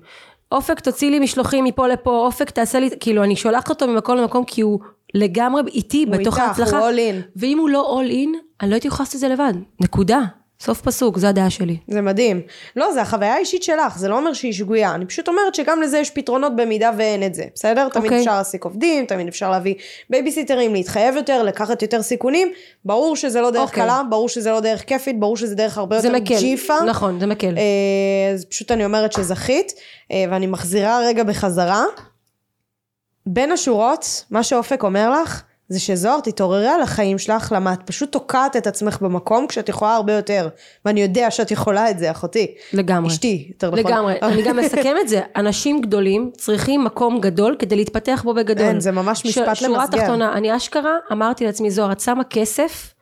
[0.52, 4.44] אופק תוציא לי משלוחים מפה לפה, אופק תעשה לי, כאילו אני שולחת אותו ממקום למקום
[4.44, 4.80] כי הוא
[5.14, 6.80] לגמרי איתי הוא בתוך איתך, ההצלחה.
[6.80, 7.30] הוא all in.
[7.36, 8.30] ואם הוא לא all in,
[8.62, 9.54] אני לא הייתי יכולה לעשות את זה לבד.
[9.80, 10.20] נקודה.
[10.62, 11.78] סוף פסוק, זו הדעה שלי.
[11.88, 12.42] זה מדהים.
[12.76, 14.96] לא, זה החוויה האישית שלך, זה לא אומר שהיא שגויה.
[14.96, 17.90] אני פשוט אומרת שגם לזה יש פתרונות במידה ואין את זה, בסדר?
[17.90, 18.20] תמיד אוקיי.
[18.20, 19.76] אפשר להעסיק עובדים, תמיד אפשר להביא
[20.10, 22.52] בייביסיטרים, להתחייב יותר, לקחת יותר סיכונים.
[22.86, 23.84] ברור שזה לא דרך אוקיי.
[23.84, 26.40] קלה, ברור שזה לא דרך כיפית, ברור שזה דרך הרבה יותר מקל.
[26.40, 26.74] ג'יפה.
[26.88, 27.58] נכון, זה מקל.
[27.58, 29.74] אה, אז פשוט אני אומרת שזכית,
[30.12, 31.84] אה, ואני מחזירה רגע בחזרה.
[33.26, 38.12] בין השורות, מה שאופק אומר לך, זה שזוהר תתעוררי על החיים שלך, למה את פשוט
[38.12, 40.50] תוקעת את עצמך במקום כשאת יכולה הרבה יותר.
[40.86, 42.56] ואני יודע שאת יכולה את זה, אחותי.
[42.74, 43.10] לגמרי.
[43.14, 43.80] אשתי, יותר נכון.
[43.80, 44.14] לגמרי.
[44.22, 45.22] אני גם מסכם את זה.
[45.36, 48.66] אנשים גדולים צריכים מקום גדול כדי להתפתח בו בגדול.
[48.66, 50.00] אין, זה ממש משפט ש- שורה למסגר.
[50.00, 52.94] תחתונה, אני אשכרה אמרתי לעצמי, זוהר, את שמה כסף,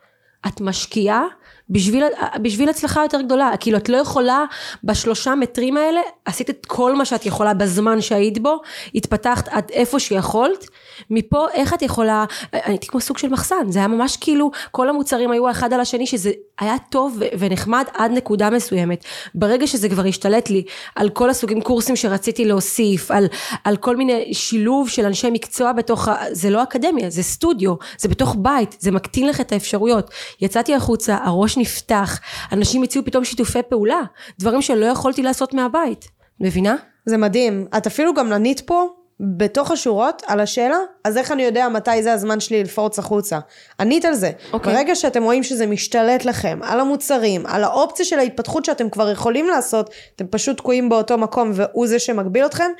[0.46, 1.24] את משקיעה.
[1.70, 2.04] בשביל,
[2.42, 4.44] בשביל הצלחה יותר גדולה, כאילו את לא יכולה
[4.84, 8.60] בשלושה מטרים האלה, עשית את כל מה שאת יכולה בזמן שהיית בו,
[8.94, 10.64] התפתחת עד איפה שיכולת,
[11.10, 15.30] מפה איך את יכולה, הייתי כמו סוג של מחסן, זה היה ממש כאילו, כל המוצרים
[15.30, 16.30] היו אחד על השני, שזה
[16.60, 19.04] היה טוב ונחמד עד נקודה מסוימת.
[19.34, 20.62] ברגע שזה כבר השתלט לי
[20.96, 23.26] על כל הסוגים קורסים שרציתי להוסיף, על,
[23.64, 28.08] על כל מיני שילוב של אנשי מקצוע בתוך, ה- זה לא אקדמיה, זה סטודיו, זה
[28.08, 30.10] בתוך בית, זה מקטין לך את האפשרויות.
[30.40, 32.20] יצאתי החוצה, הראש נפתח,
[32.52, 34.00] אנשים הציעו פתאום שיתופי פעולה,
[34.38, 36.08] דברים שלא יכולתי לעשות מהבית.
[36.40, 36.76] מבינה?
[37.06, 37.66] זה מדהים.
[37.76, 38.86] את אפילו גם ענית פה,
[39.20, 43.38] בתוך השורות, על השאלה, אז איך אני יודע מתי זה הזמן שלי לפרוץ החוצה?
[43.80, 44.30] ענית על זה.
[44.52, 44.74] אוקיי.
[44.74, 49.46] ברגע שאתם רואים שזה משתלט לכם, על המוצרים, על האופציה של ההתפתחות שאתם כבר יכולים
[49.46, 52.70] לעשות, אתם פשוט תקועים באותו מקום והוא זה שמגביל אתכם,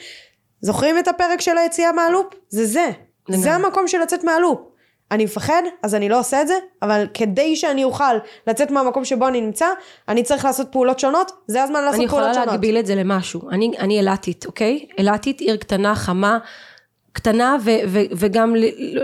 [0.60, 2.26] זוכרים את הפרק של היציאה מהלופ?
[2.48, 2.90] זה זה.
[3.28, 3.42] לגמרי.
[3.42, 4.58] זה המקום של לצאת מהלופ.
[5.10, 8.14] אני מפחד, אז אני לא עושה את זה, אבל כדי שאני אוכל
[8.46, 9.66] לצאת מהמקום שבו אני נמצא,
[10.08, 12.48] אני צריך לעשות פעולות שונות, זה הזמן לעשות אני פעולות יכולה שונות.
[12.48, 13.50] להגביל את זה למשהו.
[13.50, 14.86] אני, אני אילתית, אוקיי?
[14.98, 16.38] אילתית, עיר קטנה, חמה,
[17.12, 18.54] קטנה, ו, ו, וגם,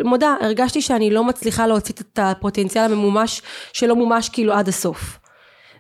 [0.05, 5.19] מודה, הרגשתי שאני לא מצליחה להוציא את הפוטנציאל הממומש, שלא מומש כאילו עד הסוף.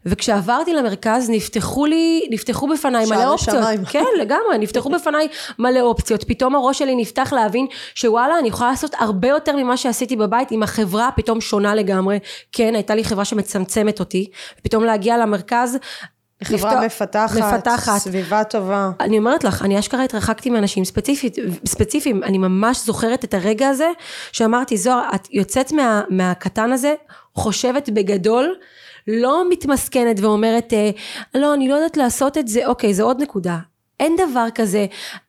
[0.06, 3.56] וכשעברתי למרכז נפתחו לי, נפתחו בפניי מלא אופציות.
[3.62, 3.84] שמיים.
[3.84, 6.24] כן, לגמרי, נפתחו בפניי מלא אופציות.
[6.24, 10.62] פתאום הראש שלי נפתח להבין שוואלה, אני יכולה לעשות הרבה יותר ממה שעשיתי בבית, אם
[10.62, 12.18] החברה פתאום שונה לגמרי.
[12.52, 15.78] כן, הייתה לי חברה שמצמצמת אותי, ופתאום להגיע למרכז,
[16.44, 17.98] חברה לפתוח- מפתחת, מפתחת.
[17.98, 18.90] סביבה טובה.
[19.00, 21.36] אני אומרת לך, אני אשכרה התרחקתי מאנשים ספציפית,
[21.66, 23.88] ספציפיים, אני ממש זוכרת את הרגע הזה,
[24.32, 26.94] שאמרתי, זוהר, את יוצאת מה, מהקטן הזה,
[27.34, 28.54] חושבת בגדול,
[29.08, 30.90] לא מתמסכנת ואומרת, אה,
[31.34, 33.58] לא, אני לא יודעת לעשות את זה, אוקיי, זו עוד נקודה.
[34.00, 34.86] אין דבר כזה,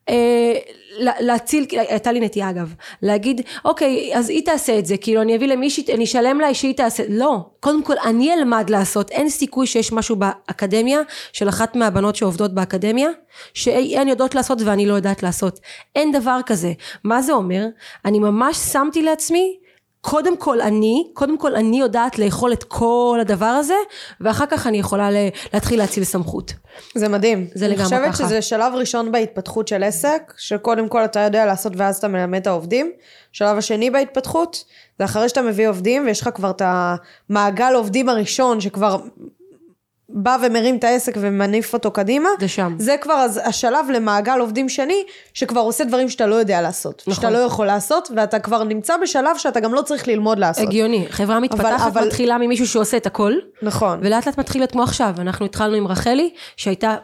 [0.08, 0.52] אה,
[0.98, 5.36] לה- להציל, הייתה לי נטייה אגב, להגיד, אוקיי, אז היא תעשה את זה, כאילו אני
[5.36, 9.66] אביא למישהי, אני אשלם לה שהיא תעשה, לא, קודם כל אני אלמד לעשות, אין סיכוי
[9.66, 11.00] שיש משהו באקדמיה,
[11.32, 13.08] של אחת מהבנות שעובדות באקדמיה,
[13.54, 15.60] שהן יודעות לעשות ואני לא יודעת לעשות,
[15.94, 16.72] אין דבר כזה,
[17.04, 17.66] מה זה אומר?
[18.04, 19.56] אני ממש שמתי לעצמי,
[20.08, 23.74] קודם כל אני, קודם כל אני יודעת לאכול את כל הדבר הזה,
[24.20, 25.08] ואחר כך אני יכולה
[25.54, 26.52] להתחיל להציל סמכות.
[26.94, 27.46] זה מדהים.
[27.54, 28.12] זה לגמרי אני ככה.
[28.12, 32.40] חושבת שזה שלב ראשון בהתפתחות של עסק, שקודם כל אתה יודע לעשות ואז אתה מלמד
[32.40, 32.92] את העובדים.
[33.32, 34.64] שלב השני בהתפתחות,
[34.98, 38.98] זה אחרי שאתה מביא עובדים ויש לך כבר את המעגל עובדים הראשון שכבר
[40.08, 42.28] בא ומרים את העסק ומניף אותו קדימה.
[42.40, 42.74] זה שם.
[42.78, 45.02] זה כבר אז השלב למעגל עובדים שני,
[45.34, 47.02] שכבר עושה דברים שאתה לא יודע לעשות.
[47.02, 47.14] נכון.
[47.14, 50.66] שאתה לא יכול לעשות, ואתה כבר נמצא בשלב שאתה גם לא צריך ללמוד לעשות.
[50.66, 53.98] הגיוני, חברה מתפתחת אבל- מתחילה ממישהו שעושה את הכל, נכון.
[54.02, 56.96] ולאט לאט מתחיל להיות כמו עכשיו, אנחנו התחלנו עם רחלי, שהייתה,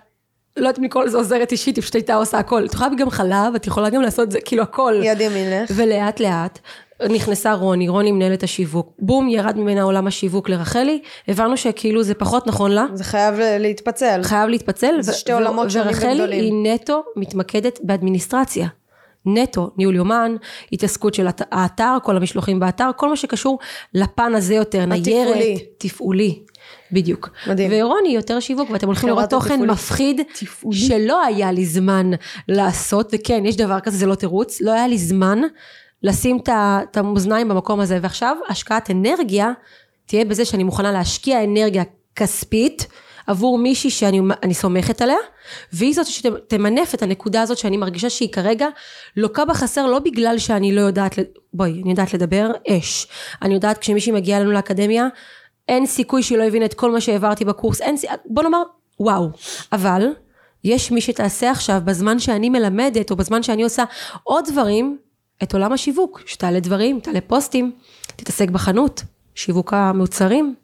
[0.56, 3.04] לא יודעת אם לקרוא לזה עוזרת אישית, היא פשוט הייתה עושה הכל, את יכולה להביא
[3.04, 4.94] גם חלב, את יכולה גם לעשות זה, כאילו הכל.
[5.02, 5.70] יד ימינך.
[5.74, 6.58] ולאט לאט
[7.10, 12.46] נכנסה רוני, רוני מנהלת השיווק, בום, ירד ממנה עולם השיווק לרחלי, הבנו שכאילו זה פחות
[12.46, 14.20] נכון לה, זה חייב להתפצל.
[14.22, 16.40] חייב להתפצל, זה שתי עולמות שונים ורחלי וגדולים.
[16.40, 18.68] היא נטו מתמקדת באדמיניסטרציה.
[19.26, 20.36] נטו, ניהול יומן,
[20.72, 23.58] התעסקות של האתר, כל המשלוחים באתר, כל מה שקשור
[23.94, 25.58] לפן הזה יותר, ניירת, התפעולי.
[25.78, 26.42] תפעולי,
[26.92, 27.30] בדיוק.
[27.46, 27.70] מדהים.
[27.74, 29.72] ורוני יותר שיווק, ואתם הולכים לראות תוכן תפעולי.
[29.72, 30.20] מפחיד,
[30.72, 32.10] שלא היה לי זמן
[32.48, 35.40] לעשות, וכן, יש דבר כזה, זה לא תירוץ, לא היה לי זמן
[36.02, 39.52] לשים את המאזניים במקום הזה, ועכשיו השקעת אנרגיה
[40.06, 41.82] תהיה בזה שאני מוכנה להשקיע אנרגיה
[42.16, 42.86] כספית
[43.26, 45.16] עבור מישהי שאני אני סומכת עליה,
[45.72, 48.66] והיא זאת שתמנף את הנקודה הזאת שאני מרגישה שהיא כרגע
[49.16, 51.18] לוקה בחסר לא בגלל שאני לא יודעת,
[51.54, 53.06] בואי, אני יודעת לדבר, אש.
[53.42, 55.06] אני יודעת כשמישהי מגיעה אלינו לאקדמיה,
[55.68, 58.62] אין סיכוי שהיא לא הבינה את כל מה שהעברתי בקורס, אין סיכוי, בוא נאמר,
[59.00, 59.28] וואו.
[59.72, 60.06] אבל,
[60.64, 63.84] יש מי שתעשה עכשיו, בזמן שאני מלמדת, או בזמן שאני עושה
[64.22, 64.98] עוד דברים,
[65.42, 67.72] את עולם השיווק, שתעלה דברים, תעלה פוסטים,
[68.16, 69.02] תתעסק בחנות,
[69.34, 70.54] שיווק המוצרים.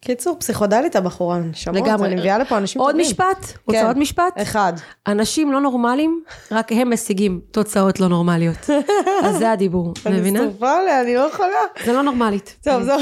[0.00, 2.08] קיצור, פסיכודלית הבחורה, נשמות, לגמרי.
[2.08, 3.06] אני מביאה לפה אנשים עוד טובים.
[3.06, 3.58] משפט?
[3.66, 3.86] רוצה כן.
[3.86, 4.42] עוד משפט?
[4.42, 4.72] אחד.
[5.06, 8.70] אנשים לא נורמליים, רק הם משיגים תוצאות לא נורמליות.
[9.24, 10.40] אז זה הדיבור, אני מבינה?
[10.40, 11.84] שרופה עליה, אני לא יכולה.
[11.84, 12.56] זה לא נורמלית.
[12.62, 12.98] טוב, זוהר.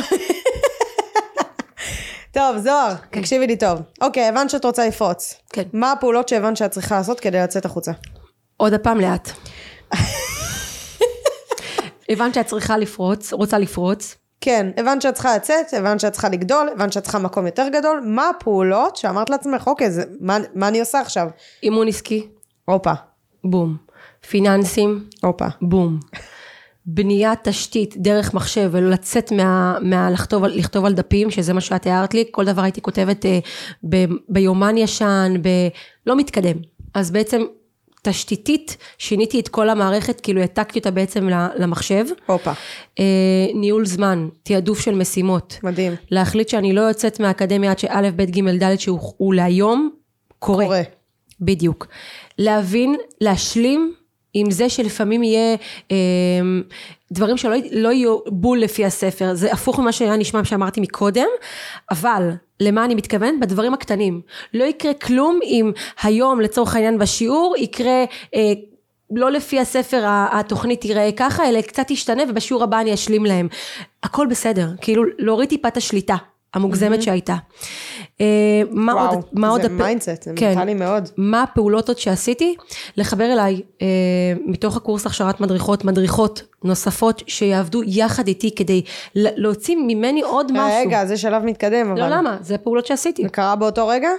[2.32, 3.78] טוב, זוהר, תקשיבי לי טוב.
[4.00, 5.34] אוקיי, הבנת שאת רוצה לפרוץ.
[5.52, 5.62] כן.
[5.72, 7.92] מה הפעולות שהבנת שאת צריכה לעשות כדי לצאת החוצה?
[8.56, 9.30] עוד הפעם לאט.
[12.08, 14.16] הבנת שאת צריכה לפרוץ, רוצה לפרוץ.
[14.40, 18.02] כן, הבנת שאת צריכה לצאת, הבנת שאת צריכה לגדול, הבנת שאת צריכה מקום יותר גדול.
[18.04, 21.28] מה הפעולות שאמרת לעצמך, אוקיי, זה, מה, מה אני עושה עכשיו?
[21.62, 22.28] אימון עסקי,
[22.64, 22.92] הופה,
[23.44, 23.76] בום.
[24.28, 25.46] פיננסים, הופה.
[25.62, 26.00] בום.
[26.86, 32.14] בניית תשתית דרך מחשב ולצאת מה, מה לכתוב, לכתוב על דפים, שזה מה שאת הערת
[32.14, 33.38] לי, כל דבר הייתי כותבת אה,
[33.88, 33.96] ב,
[34.28, 35.48] ביומן ישן, ב,
[36.06, 36.56] לא מתקדם.
[36.94, 37.42] אז בעצם
[38.02, 41.28] תשתיתית שיניתי את כל המערכת, כאילו העתקתי אותה בעצם
[41.58, 42.04] למחשב.
[42.26, 42.52] הופה.
[42.98, 43.04] אה,
[43.54, 45.58] ניהול זמן, תעדוף של משימות.
[45.62, 45.94] מדהים.
[46.10, 49.90] להחליט שאני לא יוצאת מהאקדמיה עד שא', ב', ג', ד', שהוא הוא להיום,
[50.38, 50.64] קורה.
[50.64, 50.82] קורה.
[51.40, 51.86] בדיוק.
[52.38, 53.94] להבין, להשלים
[54.40, 55.56] עם זה שלפעמים יהיה
[55.90, 55.96] אה,
[57.12, 61.28] דברים שלא לא יהיו בול לפי הספר, זה הפוך ממה שהיה נשמע שאמרתי מקודם,
[61.90, 63.40] אבל למה אני מתכוונת?
[63.40, 64.20] בדברים הקטנים.
[64.54, 65.72] לא יקרה כלום אם
[66.02, 68.52] היום לצורך העניין בשיעור יקרה אה,
[69.10, 73.48] לא לפי הספר התוכנית תיראה ככה, אלא קצת תשתנה ובשיעור הבא אני אשלים להם.
[74.02, 76.16] הכל בסדר, כאילו להוריד טיפה את השליטה
[76.54, 77.36] המוגזמת שהייתה.
[78.20, 78.26] אה,
[78.70, 80.54] מה וואו, עוד, מה עוד זה הפ- mindset, זה כן.
[80.54, 81.08] מנטלי מאוד.
[81.16, 82.54] מה הפעולות עוד שעשיתי?
[82.96, 83.86] לחבר אליי אה,
[84.46, 88.82] מתוך הקורס הכשרת מדריכות, מדריכות נוספות שיעבדו יחד איתי כדי
[89.14, 90.80] להוציא ממני עוד משהו.
[90.86, 92.00] רגע, זה שלב מתקדם, אבל...
[92.00, 93.22] לא למה, זה פעולות שעשיתי.
[93.22, 94.10] זה קרה באותו רגע?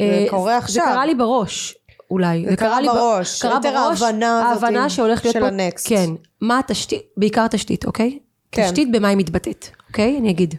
[0.00, 0.84] אה, זה קורה עכשיו.
[0.84, 1.74] זה קרה לי בראש.
[2.10, 2.46] אולי.
[2.50, 5.53] זה קרה לי בראש, קרה יותר בראש, ההבנה הזאת ההבנה שהולך להיות של פה, ה
[5.53, 5.88] next.
[5.88, 8.18] כן, מה התשתית, בעיקר תשתית, אוקיי?
[8.52, 8.64] כן.
[8.66, 10.18] תשתית במה היא מתבטאת, אוקיי?
[10.18, 10.54] אני אגיד.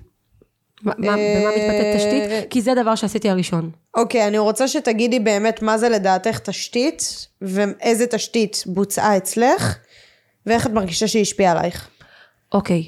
[0.83, 2.49] מה- מה- במה מתבטאת אה, תשתית?
[2.49, 3.69] כי זה הדבר שעשיתי הראשון.
[3.95, 9.77] אוקיי, אני רוצה שתגידי באמת מה זה לדעתך תשתית, ואיזה תשתית בוצעה אצלך,
[10.45, 11.87] ואיך את מרגישה שהיא השפיעה עלייך.
[12.53, 12.87] אוקיי.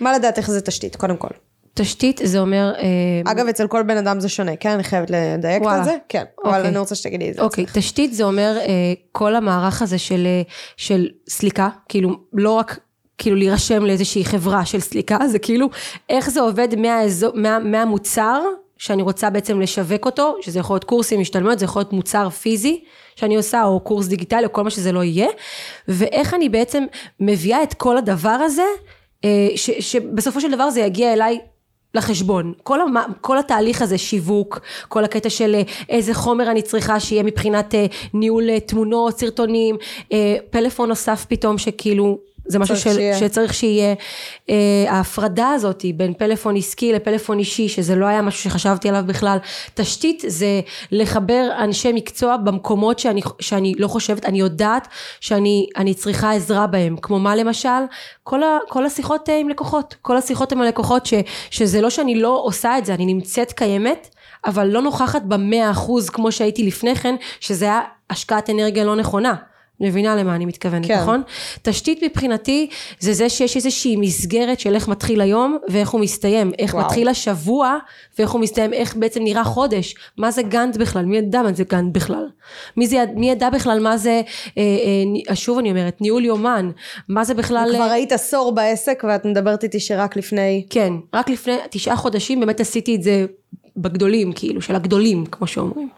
[0.00, 1.28] מה לדעתך זה תשתית, קודם כל.
[1.74, 2.72] תשתית זה אומר...
[2.78, 4.70] אה, אגב, אצל כל בן אדם זה שונה, כן?
[4.70, 5.80] אני חייבת לדייק וואלה.
[5.80, 5.96] את זה?
[6.08, 6.68] כן, אבל אוקיי.
[6.68, 7.42] אני רוצה שתגידי את זה.
[7.42, 8.66] אוקיי, תשתית זה אומר אה,
[9.12, 10.42] כל המערך הזה של, אה,
[10.76, 12.78] של סליקה, כאילו לא רק
[13.20, 15.70] כאילו להירשם לאיזושהי חברה של סליקה, זה כאילו
[16.08, 18.42] איך זה עובד מהאזור, מה, מהמוצר
[18.80, 22.80] שאני רוצה בעצם לשווק אותו, שזה יכול להיות קורסים, השתלמויות, זה יכול להיות מוצר פיזי
[23.16, 25.28] שאני עושה, או קורס דיגיטלי, או כל מה שזה לא יהיה,
[25.88, 26.84] ואיך אני בעצם
[27.20, 28.62] מביאה את כל הדבר הזה,
[29.24, 31.38] אה, ש, שבסופו של דבר זה יגיע אליי
[31.94, 32.52] לחשבון.
[32.62, 37.22] כל, המ, כל התהליך הזה, שיווק, כל הקטע של אה, איזה חומר אני צריכה שיהיה
[37.22, 39.76] מבחינת אה, ניהול תמונות, סרטונים,
[40.50, 42.18] פלאפון נוסף פתאום שכאילו,
[42.50, 43.18] זה משהו של, שיהיה.
[43.18, 43.94] שצריך שיהיה.
[44.50, 44.54] אה,
[44.88, 49.38] ההפרדה הזאת בין פלאפון עסקי לפלאפון אישי, שזה לא היה משהו שחשבתי עליו בכלל.
[49.74, 50.60] תשתית זה
[50.92, 54.88] לחבר אנשי מקצוע במקומות שאני, שאני לא חושבת, אני יודעת
[55.20, 56.96] שאני אני צריכה עזרה בהם.
[57.02, 57.68] כמו מה למשל?
[58.22, 59.94] כל, ה, כל השיחות אה, עם לקוחות.
[60.02, 61.14] כל השיחות עם הלקוחות, ש,
[61.50, 64.08] שזה לא שאני לא עושה את זה, אני נמצאת קיימת,
[64.46, 69.34] אבל לא נוכחת במאה אחוז כמו שהייתי לפני כן, שזה היה השקעת אנרגיה לא נכונה.
[69.80, 71.00] מבינה למה אני מתכוונת, כן.
[71.00, 71.22] נכון?
[71.62, 76.74] תשתית מבחינתי זה זה שיש איזושהי מסגרת של איך מתחיל היום ואיך הוא מסתיים, איך
[76.74, 76.86] וואו.
[76.86, 77.78] מתחיל השבוע
[78.18, 81.64] ואיך הוא מסתיים, איך בעצם נראה חודש, מה זה גאנט בכלל, מי ידע מה זה
[81.64, 82.28] גאנט בכלל,
[82.76, 84.22] מי, זה, מי ידע בכלל מה זה,
[84.58, 84.62] אה,
[85.28, 86.70] אה, שוב אני אומרת, ניהול יומן,
[87.08, 90.66] מה זה בכלל, כבר אה, היית עשור בעסק, ואת מדברת איתי שרק לפני...
[90.70, 93.26] כן, רק לפני תשעה חודשים באמת עשיתי את זה
[93.76, 95.88] בגדולים, כאילו, של הגדולים, כמו שאומרים.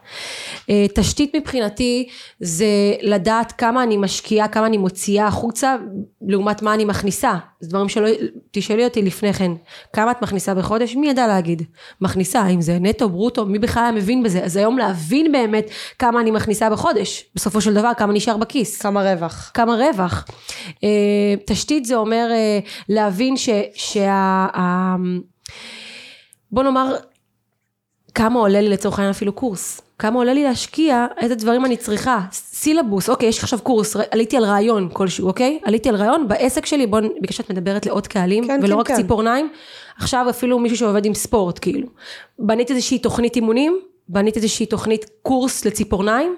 [0.69, 2.07] אה, תשתית מבחינתי
[2.39, 2.65] זה
[3.01, 5.75] לדעת כמה אני משקיעה, כמה אני מוציאה החוצה,
[6.21, 7.33] לעומת מה אני מכניסה.
[7.59, 8.07] זה דברים שלא,
[8.51, 9.51] תשאלי אותי לפני כן,
[9.93, 10.95] כמה את מכניסה בחודש?
[10.95, 11.61] מי ידע להגיד?
[12.01, 14.43] מכניסה, האם זה נטו, ברוטו, מי בכלל היה מבין בזה?
[14.43, 18.81] אז היום להבין באמת כמה אני מכניסה בחודש, בסופו של דבר, כמה נשאר בכיס.
[18.81, 19.51] כמה רווח.
[19.53, 20.25] כמה רווח.
[20.83, 22.59] אה, תשתית זה אומר אה,
[22.89, 24.47] להבין ש, שה...
[26.51, 26.95] בוא נאמר,
[28.15, 29.81] כמה עולה לי לצורך העניין אפילו קורס.
[29.99, 32.19] כמה עולה לי להשקיע, איזה דברים אני צריכה.
[32.31, 35.59] סילבוס, אוקיי, יש עכשיו קורס, עליתי על רעיון כלשהו, אוקיי?
[35.63, 38.87] עליתי על רעיון, בעסק שלי, בואו, בגלל שאת מדברת לעוד קהלים, כן, ולא כן, רק
[38.87, 38.95] כן.
[38.95, 39.49] ציפורניים,
[39.97, 41.87] עכשיו אפילו מישהו שעובד עם ספורט, כאילו.
[42.39, 46.35] בנית איזושהי תוכנית אימונים, בנית איזושהי תוכנית קורס לציפורניים,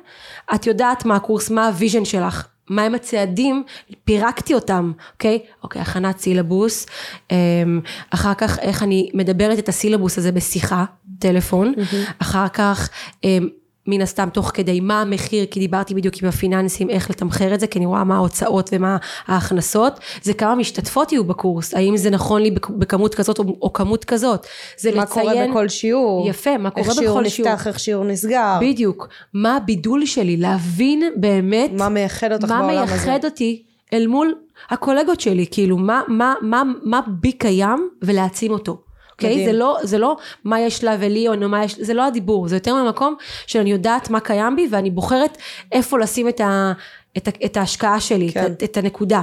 [0.55, 2.47] את יודעת מה הקורס, מה ה vision שלך.
[2.69, 3.63] מהם הצעדים,
[4.05, 5.39] פירקתי אותם, אוקיי?
[5.63, 6.85] אוקיי, הכנת סילבוס,
[7.31, 10.85] אמ, אחר כך איך אני מדברת את הסילבוס הזה בשיחה,
[11.19, 11.73] טלפון,
[12.19, 12.89] אחר כך
[13.23, 13.49] אמ,
[13.87, 17.67] מן הסתם תוך כדי מה המחיר, כי דיברתי בדיוק עם הפיננסים איך לתמחר את זה,
[17.67, 22.41] כי אני רואה מה ההוצאות ומה ההכנסות, זה כמה משתתפות יהיו בקורס, האם זה נכון
[22.41, 26.29] לי בכ- בכמות כזאת או, או כמות כזאת, זה מה לציין, קורה בכל שיעור.
[26.29, 28.57] יפה, מה קורה איך שיעור בכל שיעור, נפתח, איך שיעור נסגר.
[28.61, 32.91] בדיוק, מה הבידול שלי, להבין באמת מה מייחד אותך מה בעולם הזה.
[32.93, 34.35] מייחד אותי אל מול
[34.69, 38.77] הקולגות שלי, כאילו מה, מה, מה, מה בי קיים ולהעצים אותו.
[39.15, 39.45] אוקיי?
[39.45, 42.55] זה לא, זה לא מה יש לה ולי או מה יש, זה לא הדיבור, זה
[42.55, 43.15] יותר מהמקום
[43.47, 45.37] שאני יודעת מה קיים בי ואני בוחרת
[45.71, 46.73] איפה לשים את, ה,
[47.17, 48.45] את, ה, את ההשקעה שלי, כן.
[48.45, 49.21] את, את הנקודה.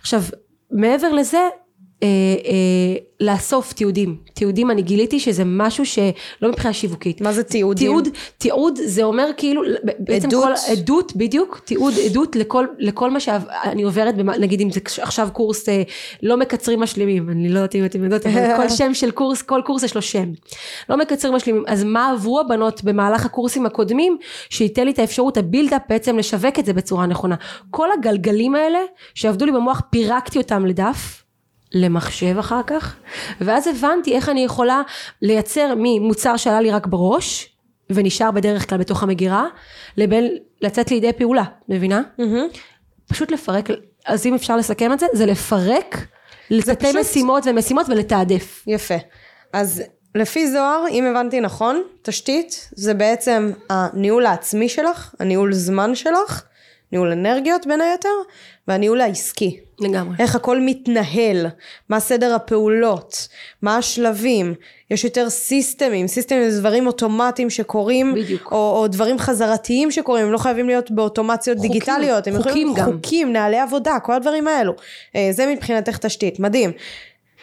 [0.00, 0.22] עכשיו,
[0.70, 1.48] מעבר לזה,
[2.04, 2.08] אה,
[2.50, 4.16] אה, לאסוף תיעודים.
[4.34, 7.20] תיעודים אני גיליתי שזה משהו שלא מבחינה שיווקית.
[7.20, 7.88] מה זה תיעודים?
[7.88, 9.62] תיעוד, תיעוד זה אומר כאילו,
[9.98, 10.44] בעצם עדות.
[10.44, 15.28] כל, עדות, בדיוק, תיעוד, עדות לכל, לכל מה שאני עוברת, במ- נגיד אם זה עכשיו
[15.32, 15.82] קורס אה,
[16.22, 19.60] לא מקצרים משלימים, אני לא יודעת אם אתם יודעות, אבל כל שם של קורס, כל
[19.64, 20.32] קורס יש לו שם.
[20.88, 24.16] לא מקצרים משלימים, אז מה עברו הבנות במהלך הקורסים הקודמים,
[24.50, 27.34] שייתן לי את האפשרות, הבילדאפ בעצם לשווק את זה בצורה נכונה.
[27.70, 28.78] כל הגלגלים האלה
[29.14, 31.23] שעבדו לי במוח, פירקתי אותם לדף.
[31.74, 32.96] למחשב אחר כך,
[33.40, 34.82] ואז הבנתי איך אני יכולה
[35.22, 37.48] לייצר ממוצר שעלה לי רק בראש,
[37.90, 39.46] ונשאר בדרך כלל בתוך המגירה,
[39.96, 40.28] לבין
[40.60, 42.02] לצאת לידי פעולה, מבינה?
[42.18, 42.46] מהמם.
[43.08, 43.68] פשוט לפרק,
[44.06, 46.06] אז אם אפשר לסכם את זה, זה לפרק
[46.50, 48.64] לתתי פשוט- משימות ומשימות ולתעדף.
[48.66, 48.94] יפה.
[49.52, 49.82] אז
[50.14, 56.42] לפי זוהר, אם הבנתי נכון, תשתית זה בעצם הניהול העצמי שלך, הניהול זמן שלך,
[56.94, 58.08] ניהול אנרגיות בין היתר,
[58.68, 59.56] והניהול העסקי.
[59.80, 60.16] לגמרי.
[60.18, 61.46] איך הכל מתנהל,
[61.88, 63.28] מה סדר הפעולות,
[63.62, 64.54] מה השלבים,
[64.90, 68.48] יש יותר סיסטמים, סיסטמים זה דברים אוטומטיים שקורים, בדיוק.
[68.52, 72.74] או, או דברים חזרתיים שקורים, הם לא חייבים להיות באוטומציות חוקים, דיגיטליות, הם חוקים יכולים
[72.74, 72.84] גם.
[72.92, 74.72] חוקים, נהלי עבודה, כל הדברים האלו.
[75.16, 76.72] אה, זה מבחינתך תשתית, מדהים.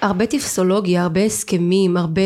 [0.02, 2.22] הרבה טפסולוגיה, הרבה הסכמים, הרבה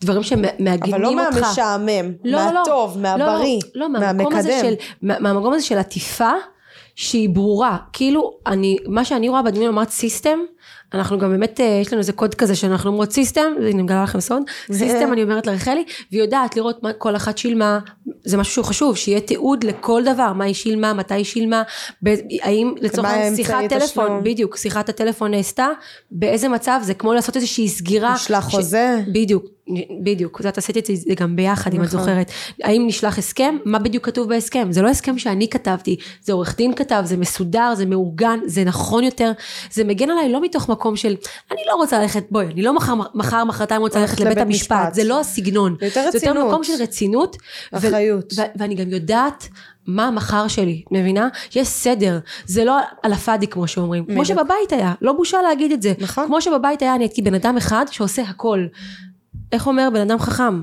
[0.00, 1.38] דברים שמעגנים אבל לא אותך.
[1.42, 2.52] מהמשעמם, לא, לא.
[2.52, 4.70] מהטוב, לא, מהבריא, לא, לא, מהמקום הזה מהמקדם.
[4.70, 6.30] של, מה- מהמקום הזה של עטיפה
[6.94, 7.76] שהיא ברורה.
[7.92, 10.38] כאילו, אני, מה שאני רואה בדיונים אמרת system,
[10.94, 14.20] אנחנו גם באמת, אה, יש לנו איזה קוד כזה שאנחנו אומרות system, אני מגלה לכם
[14.20, 14.42] סוד,
[14.72, 17.78] system אני אומרת לרחלי, והיא יודעת לראות מה כל אחת שילמה,
[18.24, 21.62] זה משהו שהוא חשוב, שיהיה תיעוד לכל דבר, מה היא שילמה, מתי היא שילמה,
[22.04, 24.24] ב- האם לצורך העניין שיחת טלפון, תשלום.
[24.24, 25.68] בדיוק, שיחת הטלפון נעשתה,
[26.10, 28.14] באיזה מצב, זה כמו לעשות איזושהי סגירה.
[28.14, 29.00] נשלח חוזה.
[29.12, 29.44] בדיוק,
[30.02, 32.00] בדיוק, את עשיתי את זה גם ביחד, אם את נכון.
[32.00, 32.30] זוכרת.
[32.62, 33.56] האם נשלח הסכם?
[33.64, 34.68] מה בדיוק כתוב בהסכם?
[34.72, 39.04] זה לא הסכם שאני כתבתי, זה עורך דין כתב, זה מסודר, זה מאורגן, זה נכון
[39.04, 39.32] יותר,
[39.70, 41.14] זה מגן עליי לא מתוך מקום של,
[41.52, 44.94] אני לא רוצה ללכת, בואי, אני לא מחר, מחר, מחרתיים רוצה ללכת לבית המשפט, משפט.
[44.94, 45.76] זה לא הסגנון.
[45.80, 46.48] זה יותר זה יותר רצינות.
[46.48, 47.36] מקום של רצינות.
[47.72, 48.32] אחריות.
[48.56, 49.48] ואני גם יודעת
[49.86, 51.28] מה המחר שלי, מבינה?
[51.54, 54.26] יש סדר, זה לא על הפאדי כמו שאומרים, כמו בדיוק.
[54.26, 55.92] שבבית היה, לא בושה להגיד את זה.
[55.98, 56.26] נכון.
[56.26, 58.66] כמו שבבית היה, אני הייתי בן אדם אחד שעושה הכל.
[59.52, 60.62] איך אומר בן אדם חכם?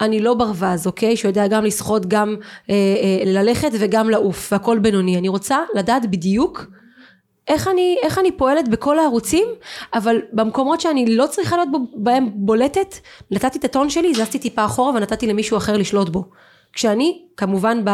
[0.00, 1.16] אני לא ברווז, אוקיי?
[1.16, 2.36] שיודע גם לשחות, גם
[2.70, 5.18] אה, אה, ללכת וגם לעוף, והכל בינוני.
[5.18, 6.66] אני רוצה לדעת בדיוק
[7.48, 9.48] איך אני, איך אני פועלת בכל הערוצים,
[9.94, 12.94] אבל במקומות שאני לא צריכה להיות בהם בולטת,
[13.30, 16.24] נתתי את הטון שלי, זזתי טיפה אחורה ונתתי למישהו אחר לשלוט בו.
[16.72, 17.90] כשאני, כמובן, ב,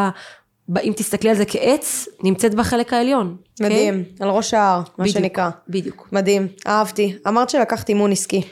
[0.68, 3.37] ב, אם תסתכלי על זה כעץ, נמצאת בחלק העליון.
[3.61, 3.90] אוקיי?
[3.90, 5.50] מדהים, על ראש ההר, מה בדיוק, שנקרא.
[5.68, 6.09] בדיוק.
[6.12, 7.16] מדהים, אהבתי.
[7.29, 8.42] אמרת שלקחת אימון עסקי.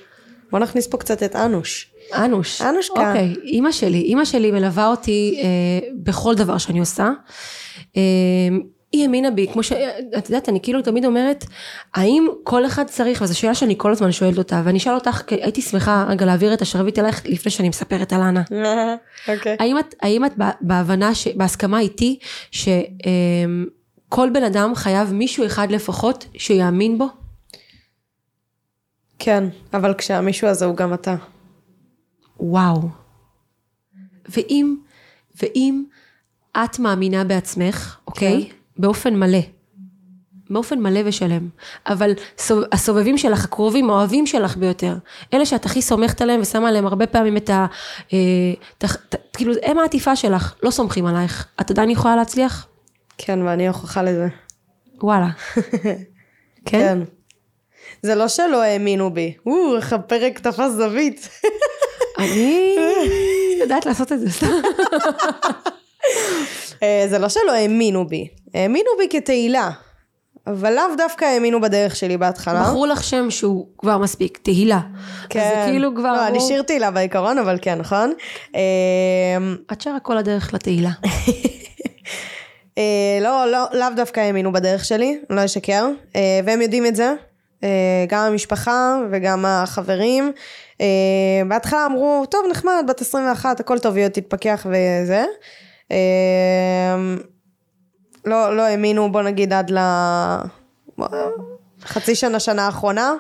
[0.51, 1.91] בוא נכניס פה קצת את אנוש.
[2.15, 2.63] אנוש.
[2.63, 3.09] אנוש כאן.
[3.09, 7.11] אוקיי, אימא שלי, אימא שלי מלווה אותי אה, בכל דבר שאני עושה.
[7.97, 8.03] אה,
[8.93, 11.45] היא האמינה בי, כמו שאת יודעת, אני כאילו תמיד אומרת,
[11.95, 15.63] האם כל אחד צריך, וזו שאלה שאני כל הזמן שואלת אותה, ואני אשאל אותך, הייתי
[15.63, 18.43] שמחה רגע להעביר את השרביט אלייך לפני שאני מספרת על אנה.
[19.29, 19.57] אוקיי.
[19.61, 22.19] האם את, האם את בהבנה, ש, בהסכמה איתי,
[22.51, 27.07] שכל בן אדם חייב מישהו אחד לפחות שיאמין בו?
[29.19, 31.15] כן, אבל כשהמישהו הזה הוא גם אתה.
[32.41, 32.89] וואו.
[34.29, 34.77] ואם,
[35.43, 35.85] ואם
[36.65, 38.49] את מאמינה בעצמך, אוקיי?
[38.49, 38.55] כן.
[38.77, 39.39] באופן מלא.
[40.51, 41.49] באופן מלא ושלם.
[41.87, 42.13] אבל
[42.73, 44.97] הסובבים שלך, הקרובים, האוהבים שלך ביותר,
[45.35, 47.67] אלה שאת הכי סומכת עליהם ושמה עליהם הרבה פעמים את ה...
[48.13, 48.19] אה,
[48.79, 51.47] ת, ת, כאילו, הם העטיפה שלך, לא סומכים עלייך.
[51.61, 52.67] את עדיין יכולה להצליח?
[53.19, 54.29] כן, ואני הוכחה לזה.
[55.03, 55.29] וואלה.
[55.57, 55.99] כן?
[56.65, 56.99] כן.
[58.03, 59.35] זה לא שלא האמינו בי.
[59.47, 61.29] או, איך הפרק תפס זווית.
[62.19, 62.77] אני
[63.61, 64.47] יודעת לעשות את זה סתם.
[66.83, 68.29] אה, זה לא שלא האמינו בי.
[68.55, 69.71] האמינו בי כתהילה.
[70.47, 72.61] אבל לאו דווקא האמינו בדרך שלי בהתחלה.
[72.63, 74.81] בחרו לך שם שהוא כבר מספיק, תהילה.
[75.29, 75.41] כן.
[75.41, 76.13] אז זה כאילו כבר...
[76.13, 78.13] לא, אני שיר תהילה בעיקרון, אבל כן, נכון?
[78.55, 78.61] אמ,
[79.73, 80.91] את שרה כל הדרך לתהילה.
[82.79, 87.05] אה, לא, לא, לאו דווקא האמינו בדרך שלי, לא אשקר, אה, והם יודעים את זה,
[87.05, 87.28] אה,
[88.09, 90.33] גם המשפחה וגם החברים.
[91.49, 95.25] בהתחלה אמרו, טוב, נחמד, בת 21, הכל טוב, היא תתפכח וזה.
[98.25, 99.79] לא, לא האמינו, בוא נגיד, עד ל...
[101.85, 103.15] חצי שנה, שנה האחרונה.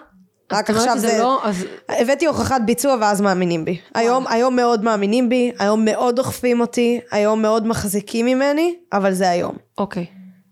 [0.52, 1.18] רק עכשיו זה...
[1.18, 1.64] לא, אז...
[1.88, 3.80] הבאתי הוכחת ביצוע ואז מאמינים בי.
[3.94, 9.30] היום, היום מאוד מאמינים בי, היום מאוד דוחפים אותי, היום מאוד מחזיקים ממני, אבל זה
[9.30, 9.56] היום.
[9.78, 10.06] אוקיי.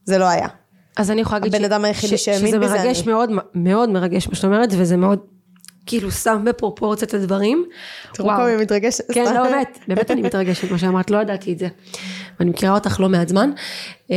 [0.05, 0.49] זה לא היה.
[0.97, 2.78] אז אני יכולה להגיד הבן אדם היחידי שהאמין בזה אני.
[2.78, 5.18] שזה מרגש מאוד, מאוד מרגש מה שאת אומרת, וזה מאוד
[5.86, 7.64] כאילו שם בפרופורציות הדברים.
[8.12, 9.12] תראו כמה היא מתרגשת.
[9.12, 11.68] כן, לא באמת, באמת אני מתרגשת, מה שאמרת, לא ידעתי את זה.
[12.40, 13.51] ואני מכירה אותך לא מעט זמן.
[14.11, 14.16] אה,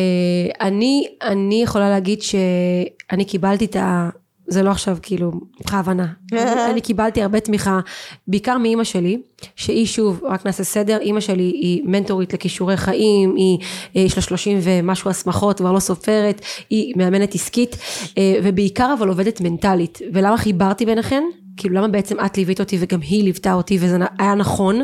[0.61, 4.09] אני, אני יכולה להגיד שאני קיבלתי את ה...
[4.49, 6.07] זה לא עכשיו כאילו בכוונה.
[6.71, 7.79] אני קיבלתי הרבה תמיכה,
[8.27, 9.21] בעיקר מאימא שלי,
[9.55, 13.57] שהיא שוב, רק נעשה סדר, אימא שלי היא מנטורית לכישורי חיים, היא,
[13.95, 17.77] אה, יש לה שלושים ומשהו הסמכות, כבר לא סופרת, היא מאמנת עסקית,
[18.17, 19.99] אה, ובעיקר אבל עובדת מנטלית.
[20.13, 21.23] ולמה חיברתי ביניכן?
[21.57, 24.81] כאילו למה בעצם את ליווית אותי וגם היא ליוותה אותי וזה היה נכון,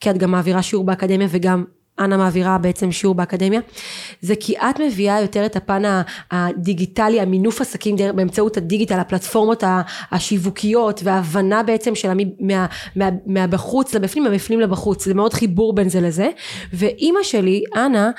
[0.00, 1.64] כי את גם מעבירה שיעור באקדמיה וגם
[2.04, 3.60] אנה מעבירה בעצם שיעור באקדמיה,
[4.20, 5.82] זה כי את מביאה יותר את הפן
[6.30, 9.64] הדיגיטלי, המינוף עסקים באמצעות הדיגיטל, הפלטפורמות
[10.10, 16.00] השיווקיות וההבנה בעצם של מה, מה, מהבחוץ לבפנים, מהבפנים לבחוץ, זה מאוד חיבור בין זה
[16.00, 16.30] לזה,
[16.72, 18.10] ואימא שלי, אנה,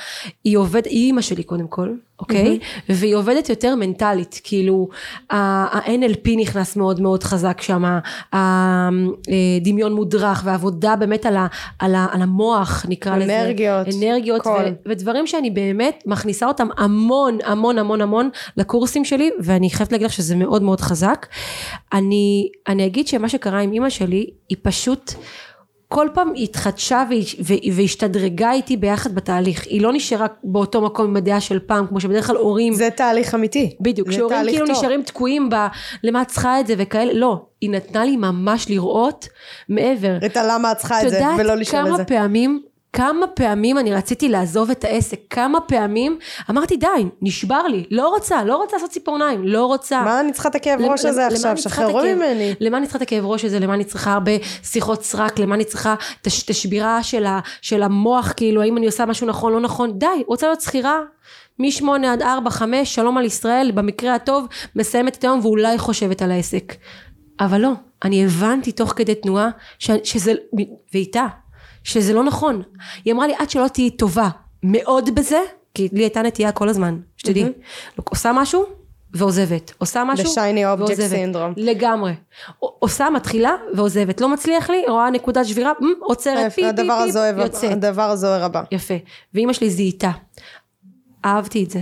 [0.43, 1.89] היא עובדת, היא אימא שלי קודם כל,
[2.19, 2.59] אוקיי?
[2.61, 2.63] Okay?
[2.63, 2.93] Mm-hmm.
[2.93, 4.87] והיא עובדת יותר מנטלית, כאילו
[5.29, 7.83] ה-NLP נכנס מאוד מאוד חזק שם,
[8.33, 11.47] הדמיון מודרך והעבודה באמת על, ה,
[11.79, 13.41] על, ה, על המוח נקרא לזה.
[13.41, 13.87] אנרגיות.
[13.87, 14.47] אנרגיות.
[14.85, 20.13] ודברים שאני באמת מכניסה אותם המון המון המון המון לקורסים שלי, ואני חייבת להגיד לך
[20.13, 21.25] שזה מאוד מאוד חזק.
[21.93, 25.13] אני, אני אגיד שמה שקרה עם אימא שלי, היא פשוט...
[25.93, 27.03] כל פעם התחדשה
[27.75, 29.65] והשתדרגה איתי ביחד בתהליך.
[29.65, 32.73] היא לא נשארה באותו מקום עם הדעה של פעם, כמו שבדרך כלל הורים...
[32.73, 33.75] זה תהליך אמיתי.
[33.81, 34.75] בדיוק, כשהורים כאילו טוב.
[34.75, 35.55] נשארים תקועים ב...
[36.03, 37.45] למה את צריכה את זה וכאלה, לא.
[37.61, 39.27] היא נתנה לי ממש לראות
[39.69, 40.17] מעבר.
[40.25, 41.93] את הלמה את צריכה את זה, ולא לשאול את זה.
[41.93, 42.61] את יודעת כמה פעמים
[42.93, 46.17] כמה פעמים אני רציתי לעזוב את העסק, כמה פעמים
[46.49, 46.87] אמרתי די,
[47.21, 50.01] נשבר לי, לא רוצה, לא רוצה לעשות ציפורניים, לא רוצה.
[50.01, 52.55] מה אני צריכה את הכאב ראש הזה עכשיו, שחררו ממני.
[52.59, 54.31] למה אני צריכה את הכאב ראש הזה, למה אני צריכה הרבה
[54.63, 57.25] שיחות סרק, למה אני צריכה את השבירה של,
[57.61, 60.99] של המוח, כאילו האם אני עושה משהו נכון, לא נכון, די, רוצה להיות שכירה,
[61.59, 66.31] משמונה עד ארבע, חמש, שלום על ישראל, במקרה הטוב, מסיימת את היום ואולי חושבת על
[66.31, 66.73] העסק.
[67.39, 67.71] אבל לא,
[68.03, 70.33] אני הבנתי תוך כדי תנועה ש, שזה,
[70.93, 71.25] ואיתה,
[71.83, 72.61] שזה לא נכון.
[73.05, 74.29] היא אמרה לי, עד שלא תהיי טובה
[74.63, 75.39] מאוד בזה,
[75.73, 77.43] כי לי הייתה נטייה כל הזמן, שתדעי.
[77.43, 78.01] Mm-hmm.
[78.09, 78.65] עושה משהו
[79.13, 79.73] ועוזבת.
[79.77, 80.43] עושה משהו ועוזבת.
[80.43, 81.53] The shiny object syndrome.
[81.57, 82.13] לגמרי.
[82.59, 84.21] עושה, מתחילה ועוזבת.
[84.21, 86.87] לא מצליח לי, רואה נקודת שבירה, עוצרת, פי פי
[87.35, 87.71] פי, יוצאת.
[87.71, 88.63] הדבר הזוהר הבא.
[88.71, 88.93] יפה.
[89.33, 90.11] ואימא שלי זיהתה.
[91.25, 91.81] אהבתי את זה.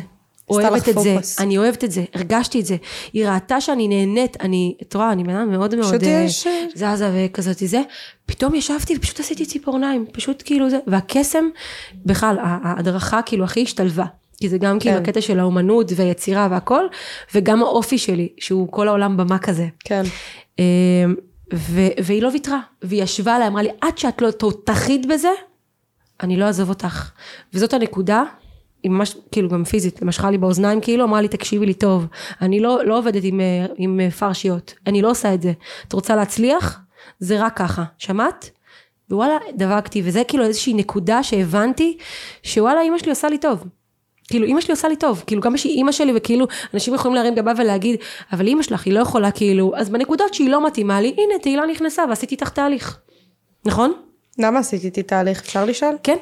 [0.52, 2.76] אוהבת את זה, אני אוהבת את זה, הרגשתי את זה.
[3.14, 6.26] היא ראתה שאני נהנית, אני, את רואה, אני מנה מאוד מאוד אה,
[6.76, 7.82] זזה וכזאת זה.
[8.26, 11.46] פתאום ישבתי ופשוט עשיתי ציפורניים, פשוט כאילו זה, והקסם,
[12.06, 14.06] בכלל, ההדרכה כאילו הכי השתלבה.
[14.38, 15.04] כי זה גם כאילו כן.
[15.04, 16.86] הקטע של האומנות והיצירה והכל,
[17.36, 19.68] וגם האופי שלי, שהוא כל העולם במה כזה.
[19.80, 20.04] כן.
[20.60, 21.06] אה,
[22.04, 25.32] והיא לא ויתרה, והיא ישבה לה, אמרה לי, עד שאת לא תותחית בזה,
[26.24, 27.12] אני לא אעזוב אותך.
[27.54, 28.24] וזאת הנקודה
[28.84, 32.06] היא ממש, כאילו גם פיזית, משכה לי באוזניים כאילו, אמרה לי תקשיבי לי טוב,
[32.42, 35.54] אני לא, לא עובדת עם, אה, עם אה, פרשיות, אני לא עושה את זה.
[35.88, 36.80] את רוצה להצליח?
[37.20, 38.50] זה רק ככה, שמעת?
[39.12, 41.98] ווואלה, דבקתי, וזה כאילו איזושהי נקודה שהבנתי,
[42.44, 43.64] שוואלה, אימא שלי עושה לי טוב.
[44.32, 47.36] כאילו אימא שלי עושה לי טוב, כאילו כמה שהיא אימא שלי וכאילו אנשים יכולים להרים
[47.36, 48.00] גבה ולהגיד
[48.34, 51.66] אבל אימא שלך היא לא יכולה כאילו אז בנקודות שהיא לא מתאימה לי הנה תהילה
[51.66, 53.00] נכנסה ועשיתי איתך תהליך,
[53.66, 53.94] נכון?
[54.40, 55.40] למה עשיתי איתי תהליך?
[55.40, 55.96] אפשר לשאול?
[56.04, 56.18] כן,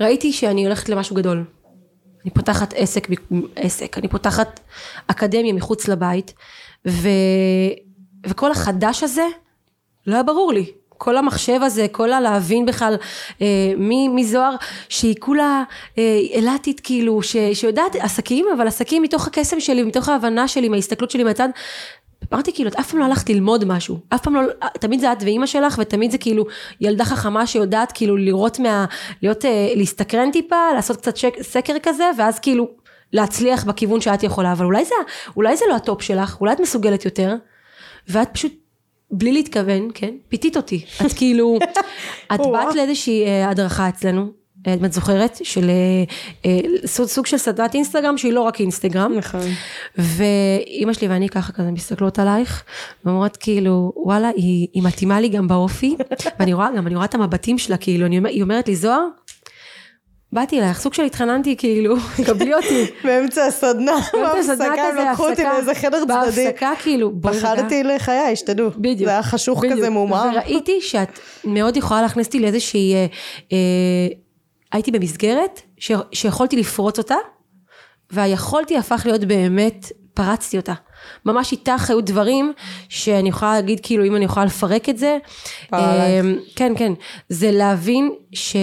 [0.00, 1.44] ראיתי שאני הולכת למשהו גדול,
[2.24, 3.08] אני פותחת עסק,
[3.56, 4.60] עסק, אני פותחת
[5.06, 6.34] אקדמיה מחוץ לבית,
[6.88, 7.08] ו,
[8.26, 9.26] וכל החדש הזה,
[10.06, 10.72] לא היה ברור לי.
[10.88, 12.96] כל המחשב הזה, כל הלהבין בכלל
[13.42, 14.54] אה, מי, מי זוהר,
[14.88, 15.62] שהיא כולה
[15.98, 21.10] אה, אילתית כאילו, ש, שיודעת עסקים, אבל עסקים מתוך הקסם שלי, מתוך ההבנה שלי, מההסתכלות
[21.10, 21.48] שלי מהצד.
[22.32, 24.42] אמרתי כאילו, את אף פעם לא הלכת ללמוד משהו, אף פעם לא,
[24.80, 26.44] תמיד זה את ואימא שלך, ותמיד זה כאילו
[26.80, 28.84] ילדה חכמה שיודעת כאילו לראות מה,
[29.22, 32.68] להיות, אה, להסתקרן טיפה, לעשות קצת שק, סקר כזה, ואז כאילו
[33.12, 34.94] להצליח בכיוון שאת יכולה, אבל אולי זה,
[35.36, 37.34] אולי זה לא ה top שלך, אולי את מסוגלת יותר,
[38.08, 38.52] ואת פשוט
[39.10, 40.84] בלי להתכוון, כן, פיתית אותי.
[41.06, 41.58] את כאילו,
[42.34, 44.41] את באת לאיזושהי אה, הדרכה אצלנו,
[44.84, 45.70] את זוכרת, של
[46.44, 49.12] אה, סוג, סוג של סדנת אינסטגרם שהיא לא רק אינסטגרם.
[49.12, 49.40] נכון.
[49.98, 52.64] ואימא שלי ואני ככה כזה מסתכלות עלייך,
[53.04, 55.96] ואומרות כאילו, וואלה, היא, היא מתאימה לי גם באופי,
[56.38, 59.06] ואני רואה גם, אני רואה את המבטים שלה, כאילו, אני, היא אומרת לי, זוהר,
[60.32, 61.96] באתי אלייך, סוג של התחננתי, כאילו,
[62.26, 62.86] קבלי אותי.
[63.04, 66.44] באמצע הסדנה, בהפסקה הם לקחו אותי לאיזה חדר צדדי.
[66.44, 67.54] בהפסקה, כאילו, בואי רגע.
[67.54, 68.70] פחדתי לחיי, שתדעו.
[68.76, 69.04] בדיוק.
[69.04, 69.64] זה היה חשוך.
[69.72, 70.24] כזה מומר.
[70.32, 73.06] וראיתי שאת מאוד יכולה להכניס אותי לאיזושהי, אה,
[73.52, 73.58] אה,
[74.72, 77.16] הייתי במסגרת ש, שיכולתי לפרוץ אותה,
[78.10, 80.74] והיכולתי הפך להיות באמת, פרצתי אותה.
[81.26, 82.52] ממש איתך היו דברים
[82.88, 85.18] שאני יכולה להגיד, כאילו, אם אני יכולה לפרק את זה.
[85.74, 86.20] אה.
[86.56, 86.92] כן, כן.
[87.28, 88.56] זה להבין ש...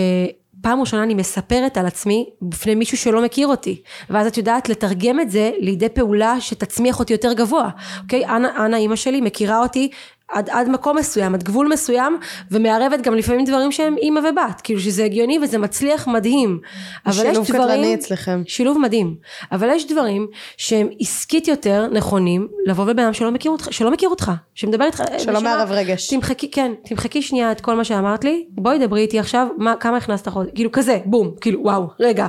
[0.62, 5.20] פעם ראשונה אני מספרת על עצמי בפני מישהו שלא מכיר אותי ואז את יודעת לתרגם
[5.20, 7.70] את זה לידי פעולה שתצמיח אותי יותר גבוה
[8.02, 9.90] אוקיי אנה, אנה אימא שלי מכירה אותי
[10.32, 12.18] עד, עד מקום מסוים עד גבול מסוים
[12.52, 16.60] ומערבת גם לפעמים דברים שהם אימא ובת כאילו שזה הגיוני וזה מצליח מדהים
[17.06, 18.42] אבל יש שילוב דברים קטלני אצלכם.
[18.46, 19.16] שילוב מדהים
[19.52, 20.28] אבל יש דברים
[20.58, 25.04] שהם עסקית יותר נכונים לבוא לבן אדם שלא מכיר אותך שלא מכיר אותך שמדבר איתך
[25.18, 26.08] שלא מערב רגש.
[26.08, 29.98] תמחקי, כן, תמחקי שנייה את כל מה שאמרת לי, בואי דברי איתי עכשיו, מה, כמה
[29.98, 32.28] הכנסת חודש, כאילו כזה, בום, כאילו וואו, רגע.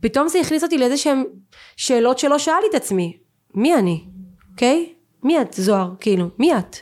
[0.00, 1.24] פתאום זה הכניס אותי לאיזה שהם
[1.76, 3.16] שאלות שלא שאלתי את עצמי,
[3.54, 4.04] מי אני,
[4.52, 4.92] אוקיי?
[5.22, 6.76] מי את זוהר, כאילו, מי את?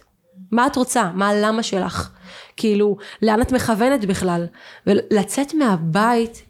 [0.52, 1.10] מה את רוצה?
[1.14, 2.10] מה הלמה שלך?
[2.56, 4.46] כאילו, לאן את מכוונת בכלל?
[4.86, 6.42] ולצאת מהבית,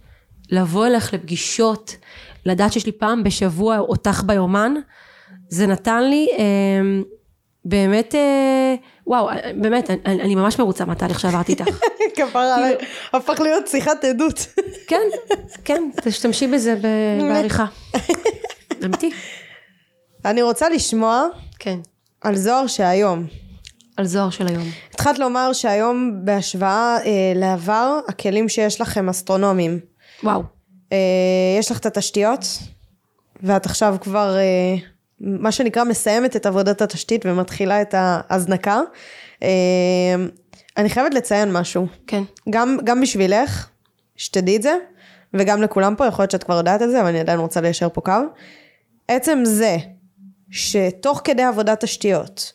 [0.50, 1.96] לבוא אליך לפגישות,
[2.46, 4.74] לדעת שיש לי פעם בשבוע אותך ביומן,
[5.48, 7.02] זה נתן לי אה,
[7.64, 8.74] באמת, אה,
[9.06, 11.64] וואו, אה, באמת, אני, אני ממש מרוצה מהתהליך שעברתי איתך.
[12.16, 12.76] כפרה עליי.
[13.12, 14.46] הפך להיות שיחת עדות.
[14.88, 15.02] כן,
[15.64, 16.76] כן, תשתמשי בזה
[17.20, 17.66] בעריכה.
[18.84, 19.10] אמיתי.
[20.24, 21.26] אני רוצה לשמוע
[21.58, 21.78] כן,
[22.20, 23.26] על זוהר שהיום.
[23.96, 24.64] על זוהר של היום.
[24.94, 29.78] התחלת לומר שהיום בהשוואה אה, לעבר, הכלים שיש לכם אסטרונומיים.
[30.24, 30.42] וואו.
[30.92, 30.98] אה,
[31.58, 32.44] יש לך את התשתיות,
[33.42, 34.74] ואת עכשיו כבר, אה,
[35.20, 38.80] מה שנקרא, מסיימת את עבודת התשתית ומתחילה את ההזנקה.
[39.42, 39.48] אה,
[40.76, 41.86] אני חייבת לציין משהו.
[42.06, 42.22] כן.
[42.50, 43.68] גם, גם בשבילך,
[44.16, 44.74] שתדעי את זה,
[45.34, 47.88] וגם לכולם פה, יכול להיות שאת כבר יודעת את זה, אבל אני עדיין רוצה ליישר
[47.92, 48.12] פה קו.
[49.08, 49.76] עצם זה
[50.50, 52.52] שתוך כדי עבודת תשתיות,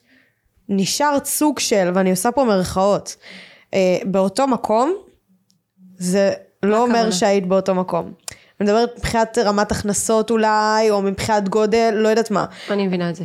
[0.70, 3.16] נשארת סוג של, ואני עושה פה מרכאות,
[3.74, 4.96] אה, באותו מקום,
[5.98, 7.12] זה לא אומר?
[7.12, 8.14] שהיית באותו מקום.
[8.60, 12.46] אני מדברת מבחינת רמת הכנסות אולי, או מבחינת גודל, לא יודעת מה.
[12.70, 13.24] אני מבינה את זה.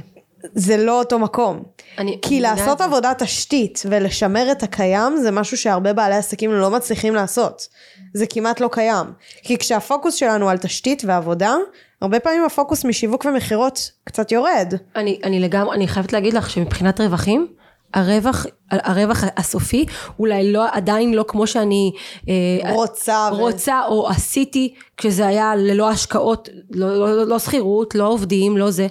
[0.54, 1.62] זה לא אותו מקום.
[1.98, 2.84] אני כי לעשות זה.
[2.84, 7.68] עבודת תשתית ולשמר את הקיים זה משהו שהרבה בעלי עסקים לא מצליחים לעשות.
[8.14, 9.06] זה כמעט לא קיים.
[9.42, 11.56] כי כשהפוקוס שלנו על תשתית ועבודה,
[12.02, 14.74] הרבה פעמים הפוקוס משיווק ומכירות קצת יורד.
[14.96, 17.46] אני, אני לגמרי, אני חייבת להגיד לך שמבחינת רווחים,
[17.94, 19.86] הרווח, הרווח הסופי
[20.18, 21.92] אולי לא, עדיין לא כמו שאני
[22.28, 23.28] אה, רוצה.
[23.32, 28.70] ו- רוצה או עשיתי כשזה היה ללא השקעות, לא, לא, לא שכירות, לא עובדים, לא
[28.70, 28.86] זה.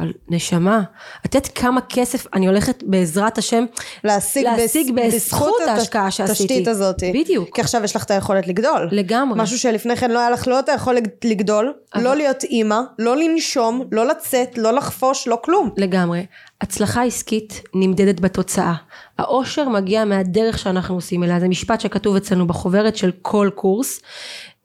[0.00, 0.82] אבל נשמה,
[1.26, 3.64] את יודעת כמה כסף אני הולכת בעזרת השם
[4.04, 6.42] להשיג, להשיג בס- בזכות ההשקעה שעשיתי.
[6.44, 6.96] התשתית הזאת.
[7.14, 7.48] בדיוק.
[7.54, 8.88] כי עכשיו יש לך את היכולת לגדול.
[8.92, 9.42] לגמרי.
[9.42, 13.84] משהו שלפני כן לא היה לך לא את היכולת לגדול, לא להיות אימא, לא לנשום,
[13.92, 15.70] לא לצאת, לא לחפוש, לא כלום.
[15.76, 16.26] לגמרי.
[16.60, 18.74] הצלחה עסקית נמדדת בתוצאה.
[19.18, 21.40] העושר מגיע מהדרך שאנחנו עושים אליה.
[21.40, 24.00] זה משפט שכתוב אצלנו בחוברת של כל קורס.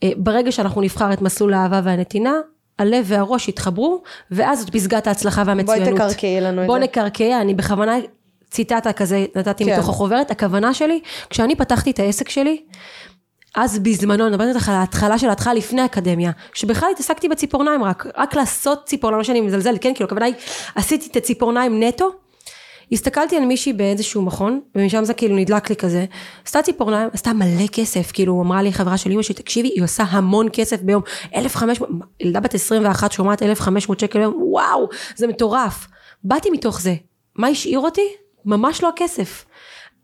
[0.04, 2.34] אה, ברגע שאנחנו נבחר את מסלול האהבה והנתינה,
[2.80, 4.02] הלב והראש יתחברו,
[4.32, 6.00] ואז זאת פסגת ההצלחה והמצוינות.
[6.00, 6.84] תקרקעי לנו את בוא זה.
[6.84, 7.96] נקרקע, אני בכוונה
[8.52, 9.74] ציטטה כזה נתתי כן.
[9.74, 10.32] מתוך החוברת.
[10.32, 11.00] הכוונה שלי,
[11.30, 12.62] כשאני פתחתי את העסק שלי,
[13.56, 18.06] אז בזמנו, אני מדברת איתך על ההתחלה של ההתחלה לפני האקדמיה, שבכלל התעסקתי בציפורניים רק,
[18.18, 20.36] רק לעשות ציפורניים, לא שאני מזלזלת, כן, כאילו הכוונה היא,
[20.76, 22.12] עשיתי את הציפורניים נטו,
[22.92, 26.06] הסתכלתי על מישהי באיזשהו מכון, ומשם זה כאילו נדלק לי כזה,
[26.46, 30.04] עשתה ציפורניים, עשתה מלא כסף, כאילו אמרה לי חברה של אמא שלי, תקשיבי, היא עושה
[30.04, 31.02] המון כסף ביום,
[31.36, 35.88] 1,500, ילדה בת 21 שומעת 1,500 שקל ביום, וואו, זה מטורף.
[36.24, 36.96] באתי מתוך זה,
[37.36, 38.08] מה השאיר אותי?
[38.46, 39.46] ממש לא הכסף.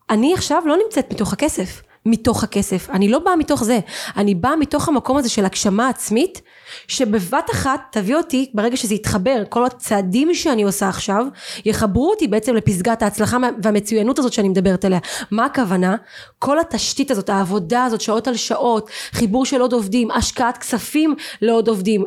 [0.10, 3.80] אני עכשיו לא נמצאת מתוך הכסף, מתוך הכסף, אני לא באה מתוך זה,
[4.18, 6.42] אני באה מתוך המקום הזה של הגשמה עצמית,
[6.88, 11.26] שבבת אחת תביא אותי, ברגע שזה יתחבר, כל הצעדים שאני עושה עכשיו,
[11.66, 15.00] יחברו אותי בעצם לפסגת ההצלחה והמצוינות הזאת שאני מדברת עליה.
[15.32, 15.96] מה הכוונה?
[16.40, 21.68] כל התשתית הזאת, העבודה הזאת, שעות על שעות, חיבור של עוד עובדים, השקעת כספים לעוד
[21.68, 22.04] עובדים,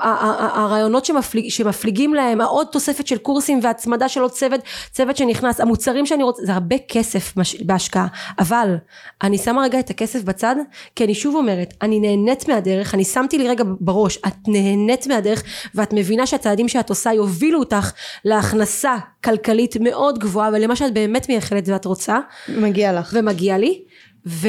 [0.00, 4.60] הרעיונות שמפליג, שמפליגים להם, העוד תוספת של קורסים והצמדה של עוד צוות,
[4.92, 8.06] צוות שנכנס, המוצרים שאני רוצה, זה הרבה כסף בהשקעה,
[8.38, 8.76] אבל
[9.22, 10.56] אני שמה רגע את הכסף בצד,
[10.96, 15.42] כי אני שוב אומרת, אני נהנית מהדרך, אני שמתי לי רגע בראש, את נהנית מהדרך
[15.74, 17.92] ואת מבינה שהצעדים שאת עושה יובילו אותך
[18.24, 22.18] להכנסה כלכלית מאוד גבוהה ולמה שאת באמת מייחלת ואת רוצה.
[22.48, 23.10] מגיע לך.
[23.12, 23.82] ומגיע לי.
[24.26, 24.48] ו,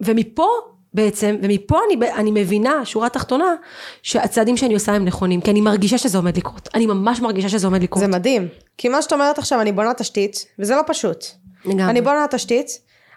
[0.00, 0.46] ומפה
[0.94, 3.54] בעצם, ומפה אני, אני מבינה, שורה תחתונה,
[4.02, 6.68] שהצעדים שאני עושה הם נכונים, כי אני מרגישה שזה עומד לקרות.
[6.74, 8.04] אני ממש מרגישה שזה עומד לקרות.
[8.04, 8.48] זה מדהים.
[8.78, 11.24] כי מה שאת אומרת עכשיו, אני בונה תשתית, וזה לא פשוט.
[11.64, 11.84] לגמרי.
[11.84, 12.68] אני בונה תשתית,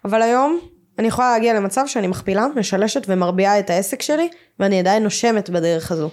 [0.06, 0.60] אבל היום
[1.00, 4.30] אני יכולה להגיע למצב שאני מכפילה, משלשת ומרביעה את העסק שלי,
[4.60, 6.10] ואני עדיין נושמת בדרך הזו.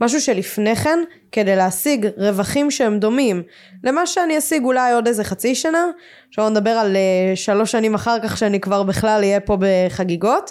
[0.00, 0.98] משהו שלפני כן,
[1.32, 3.42] כדי להשיג רווחים שהם דומים
[3.84, 5.84] למה שאני אשיג אולי עוד איזה חצי שנה,
[6.30, 10.50] שלא נדבר על uh, שלוש שנים אחר כך שאני כבר בכלל אהיה פה בחגיגות,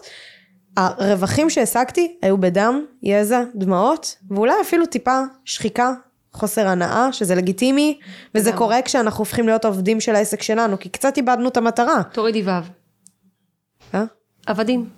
[0.77, 5.93] הרווחים שהשגתי היו בדם, יזע, דמעות, ואולי אפילו טיפה שחיקה,
[6.33, 7.99] חוסר הנאה, שזה לגיטימי,
[8.35, 12.01] וזה קורה כשאנחנו הופכים להיות עובדים של העסק שלנו, כי קצת איבדנו את המטרה.
[12.11, 12.82] תורידי ו'.
[13.93, 14.03] אה?
[14.45, 14.89] עבדים.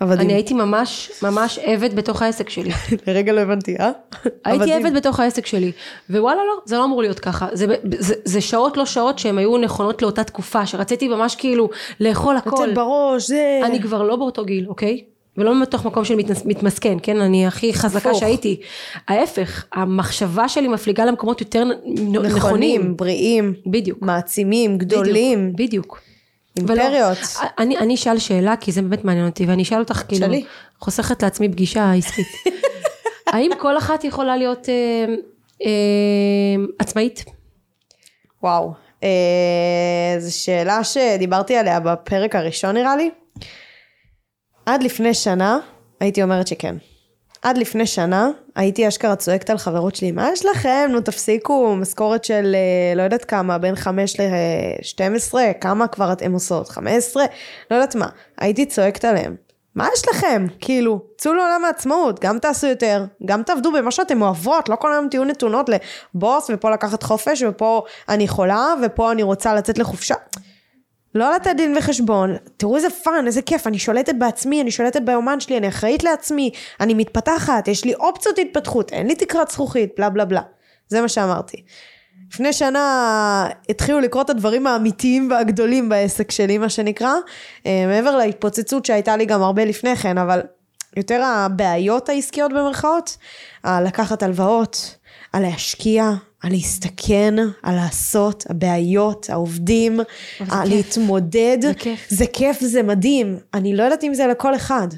[0.00, 0.20] עבדים.
[0.20, 2.70] אני הייתי ממש ממש עבד בתוך העסק שלי.
[3.06, 3.90] לרגע לא הבנתי, אה?
[4.44, 5.72] הייתי עבד בתוך העסק שלי.
[6.10, 7.48] ווואלה לא, זה לא אמור להיות ככה.
[7.52, 7.66] זה,
[7.98, 11.70] זה, זה שעות לא שעות שהן היו נכונות לאותה תקופה, שרציתי ממש כאילו
[12.00, 12.50] לאכול הכל.
[12.64, 13.60] לצאת בראש, זה...
[13.64, 15.04] אני כבר לא באותו גיל, אוקיי?
[15.36, 17.20] ולא מתוך מקום של מתמס, מתמסכן, כן?
[17.20, 18.20] אני הכי חזקה הפוך.
[18.20, 18.60] שהייתי.
[19.08, 22.36] ההפך, המחשבה שלי מפליגה למקומות יותר נכונים.
[22.36, 23.54] נכונים, בריאים.
[23.66, 24.02] בדיוק.
[24.02, 25.52] מעצימים, גדולים.
[25.52, 25.68] בדיוק.
[25.68, 26.09] בדיוק.
[26.56, 27.18] אימפריות.
[27.58, 30.44] אני, אני אשאל שאלה, כי זה באמת מעניין אותי, ואני אשאל אותך, כאילו, שלי.
[30.80, 32.26] חוסכת לעצמי פגישה עסקית.
[33.32, 35.14] האם כל אחת יכולה להיות אה,
[35.64, 37.24] אה, עצמאית?
[38.42, 38.72] וואו,
[39.02, 43.10] אה, זו שאלה שדיברתי עליה בפרק הראשון נראה לי.
[44.66, 45.58] עד לפני שנה
[46.00, 46.76] הייתי אומרת שכן.
[47.42, 48.30] עד לפני שנה
[48.60, 50.88] הייתי אשכרה צועקת על חברות שלי, מה יש לכם?
[50.92, 56.68] נו תפסיקו, משכורת של אה, לא יודעת כמה, בין 5 ל-12, כמה כבר אתן עושות?
[56.68, 57.24] 15?
[57.70, 58.08] לא יודעת מה.
[58.38, 59.36] הייתי צועקת עליהם.
[59.74, 60.46] מה יש לכם?
[60.60, 65.08] כאילו, צאו לעולם העצמאות, גם תעשו יותר, גם תעבדו במה שאתם אוהבות, לא כל היום
[65.08, 65.70] תהיו נתונות
[66.14, 70.14] לבוס, ופה לקחת חופש, ופה אני חולה, ופה אני רוצה לצאת לחופשה.
[71.14, 75.40] לא לתת דין וחשבון, תראו איזה fun, איזה כיף, אני שולטת בעצמי, אני שולטת ביומן
[75.40, 76.50] שלי, אני אחראית לעצמי,
[76.80, 80.42] אני מתפתחת, יש לי אופציות התפתחות, אין לי תקרת זכוכית, בלה בלה בלה.
[80.88, 81.62] זה מה שאמרתי.
[82.32, 87.12] לפני שנה התחילו לקרות הדברים האמיתיים והגדולים בעסק שלי, מה שנקרא,
[87.66, 90.40] אה, מעבר להתפוצצות שהייתה לי גם הרבה לפני כן, אבל
[90.96, 93.16] יותר הבעיות העסקיות במרכאות,
[93.64, 94.96] לקחת הלוואות,
[95.32, 96.10] על להשקיע,
[96.42, 100.00] על להסתכן, על לעשות, הבעיות, העובדים,
[100.50, 101.58] על להתמודד.
[101.60, 102.06] זה כיף.
[102.08, 103.38] זה כיף, זה מדהים.
[103.54, 104.88] אני לא יודעת אם זה לכל אחד.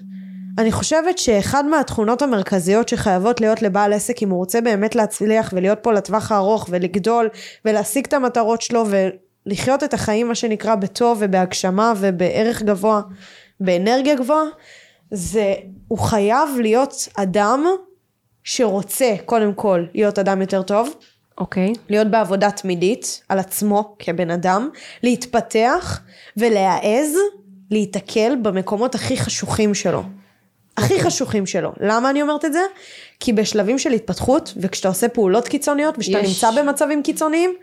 [0.59, 5.79] אני חושבת שאחד מהתכונות המרכזיות שחייבות להיות לבעל עסק אם הוא רוצה באמת להצליח ולהיות
[5.83, 7.29] פה לטווח הארוך ולגדול
[7.65, 8.85] ולהשיג את המטרות שלו
[9.47, 13.01] ולחיות את החיים מה שנקרא בטוב ובהגשמה ובערך גבוה,
[13.61, 14.45] באנרגיה גבוהה,
[15.11, 15.55] זה
[15.89, 17.65] הוא חייב להיות אדם
[18.45, 20.95] שרוצה קודם כל להיות אדם יותר טוב.
[21.39, 21.73] אוקיי.
[21.73, 21.79] Okay.
[21.89, 24.69] להיות בעבודה תמידית על עצמו כבן אדם,
[25.03, 26.01] להתפתח
[26.37, 27.17] ולהעז
[27.71, 30.03] להיתקל במקומות הכי חשוכים שלו.
[30.77, 31.07] הכי אוקיי.
[31.07, 31.73] חשוכים שלו.
[31.81, 32.61] למה אני אומרת את זה?
[33.21, 36.29] כי בשלבים של התפתחות, וכשאתה עושה פעולות קיצוניות, וכשאתה יש.
[36.29, 37.55] נמצא במצבים קיצוניים,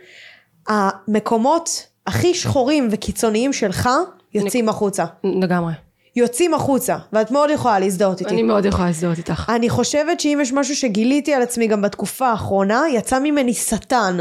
[0.68, 3.90] המקומות הכי שחורים וקיצוניים שלך
[4.34, 4.70] יוצאים נ...
[4.70, 5.06] החוצה.
[5.24, 5.74] לגמרי.
[6.16, 8.34] יוצאים החוצה, ואת מאוד יכולה להזדהות איתי.
[8.34, 9.51] אני מאוד יכולה להזדהות איתך.
[9.55, 14.18] אני חושבת שאם יש משהו שגיליתי על עצמי גם בתקופה האחרונה, יצא ממני שטן.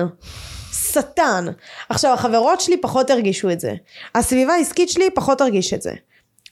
[0.73, 1.47] שטן.
[1.89, 3.75] עכשיו, החברות שלי פחות הרגישו את זה.
[4.15, 5.93] הסביבה העסקית שלי פחות הרגיש את זה.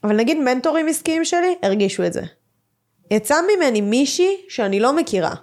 [0.05, 2.22] אבל נגיד מנטורים עסקיים שלי, הרגישו את זה.
[3.11, 5.34] יצא ממני מישהי שאני לא מכירה.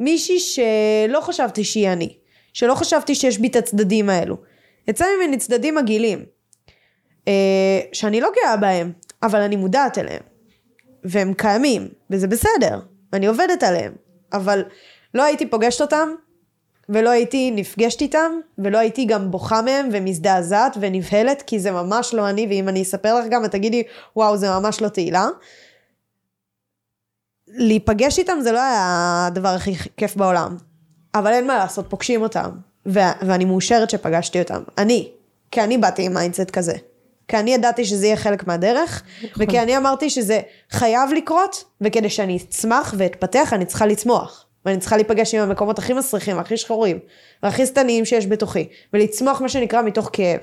[0.00, 2.16] מישהי שלא חשבתי שהיא אני.
[2.52, 4.36] שלא חשבתי שיש בי את הצדדים האלו.
[4.88, 6.24] יצא ממני צדדים מגעילים.
[7.92, 10.22] שאני לא גאה בהם, אבל אני מודעת אליהם.
[11.04, 12.80] והם קיימים, וזה בסדר,
[13.12, 13.92] אני עובדת עליהם.
[14.32, 14.64] אבל
[15.14, 16.08] לא הייתי פוגשת אותם,
[16.88, 22.28] ולא הייתי נפגשת איתם, ולא הייתי גם בוכה מהם ומזדעזעת ונבהלת, כי זה ממש לא
[22.28, 23.82] אני, ואם אני אספר לך גם, את תגידי,
[24.16, 25.28] וואו, זה ממש לא תהילה.
[27.48, 30.56] להיפגש איתם זה לא היה הדבר הכי כיף בעולם.
[31.14, 32.50] אבל אין מה לעשות, פוגשים אותם.
[32.86, 34.62] ו- ואני מאושרת שפגשתי אותם.
[34.78, 35.12] אני,
[35.50, 36.72] כי אני באתי עם mindset כזה.
[37.30, 39.44] כי אני ידעתי שזה יהיה חלק מהדרך, נכון.
[39.44, 44.46] וכי אני אמרתי שזה חייב לקרות, וכדי שאני אצמח ואתפתח, אני צריכה לצמוח.
[44.64, 46.98] ואני צריכה להיפגש עם המקומות הכי מסריחים, הכי שחורים,
[47.42, 50.40] והכי שטניים שיש בתוכי, ולצמוח מה שנקרא מתוך כאב.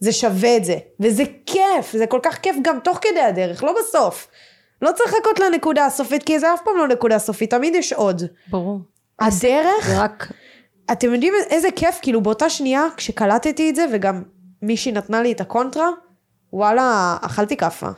[0.00, 3.74] זה שווה את זה, וזה כיף, זה כל כך כיף גם תוך כדי הדרך, לא
[3.80, 4.28] בסוף.
[4.82, 8.22] לא צריך לחכות לנקודה הסופית, כי זה אף פעם לא נקודה סופית, תמיד יש עוד.
[8.50, 8.78] ברור.
[9.20, 10.32] הדרך, זה רק...
[10.92, 14.22] אתם יודעים איזה כיף, כאילו באותה שנייה, כשקלטתי את זה, וגם
[14.62, 15.88] מישהי נתנה לי את הקונטרה,
[16.52, 17.88] וואלה, אכלתי כאפה.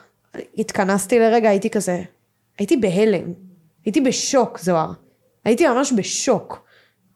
[0.59, 2.03] התכנסתי לרגע, הייתי כזה,
[2.59, 3.33] הייתי בהלם.
[3.85, 4.93] הייתי בשוק, זוהר.
[5.45, 6.67] הייתי ממש בשוק.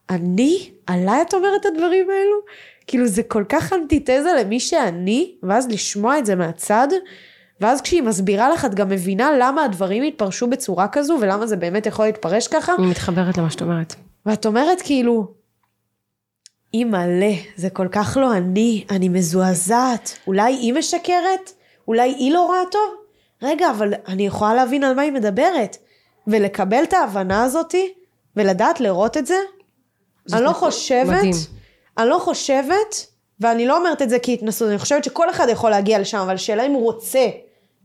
[0.09, 0.71] אני?
[0.87, 2.37] עליי את אומרת את הדברים האלו?
[2.87, 6.87] כאילו זה כל כך אנטיתזה למי שאני, ואז לשמוע את זה מהצד,
[7.61, 11.85] ואז כשהיא מסבירה לך את גם מבינה למה הדברים התפרשו בצורה כזו, ולמה זה באמת
[11.85, 13.95] יכול להתפרש ככה, אני מתחברת למה שאת אומרת.
[14.25, 15.27] ואת אומרת כאילו,
[16.73, 21.51] מלא, זה כל כך לא אני, אני מזועזעת, אולי היא משקרת?
[21.87, 22.93] אולי היא לא רואה טוב?
[23.41, 25.77] רגע, אבל אני יכולה להבין על מה היא מדברת.
[26.27, 27.93] ולקבל את ההבנה הזאתי,
[28.35, 29.37] ולדעת לראות את זה,
[30.33, 31.33] אני לא חושבת, מדהים.
[31.97, 33.07] אני לא חושבת,
[33.39, 36.65] ואני לא אומרת את זה כהתנסות, אני חושבת שכל אחד יכול להגיע לשם, אבל השאלה
[36.65, 37.27] אם הוא רוצה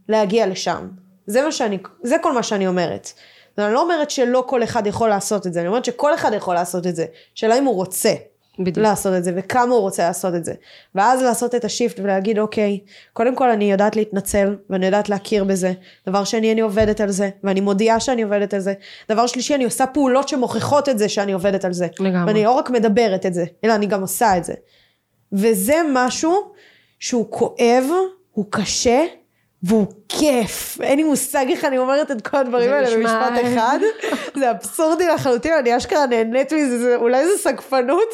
[0.09, 0.89] להגיע לשם.
[1.27, 3.13] זה מה שאני, זה כל מה שאני אומרת.
[3.59, 6.55] אני לא אומרת שלא כל אחד יכול לעשות את זה, אני אומרת שכל אחד יכול
[6.55, 7.07] לעשות את זה.
[7.35, 8.13] שאלה אם הוא רוצה
[8.59, 8.79] בדיוק.
[8.79, 10.53] לעשות את זה, וכמה הוא רוצה לעשות את זה.
[10.95, 12.79] ואז לעשות את השיפט ולהגיד, אוקיי,
[13.13, 15.73] קודם כל אני יודעת להתנצל, ואני יודעת להכיר בזה.
[16.09, 18.75] דבר שני, אני עובדת על זה, ואני מודיעה שאני עובדת על זה.
[19.09, 21.87] דבר שלישי, אני עושה פעולות שמוכיחות את זה שאני עובדת על זה.
[22.01, 22.27] לגמרי.
[22.27, 24.55] ואני לא רק מדברת את זה, אלא אני גם עושה את זה.
[25.33, 26.53] וזה משהו
[26.99, 27.85] שהוא כואב,
[28.33, 29.05] הוא קשה,
[29.63, 30.79] והוא כיף.
[30.81, 33.79] אין לי מושג איך אני אומרת את כל הדברים האלה נשמע- במשפט אחד.
[34.39, 38.09] זה אבסורדי לחלוטין, אני אשכרה נהנית מזה, זה, אולי זה סגפנות.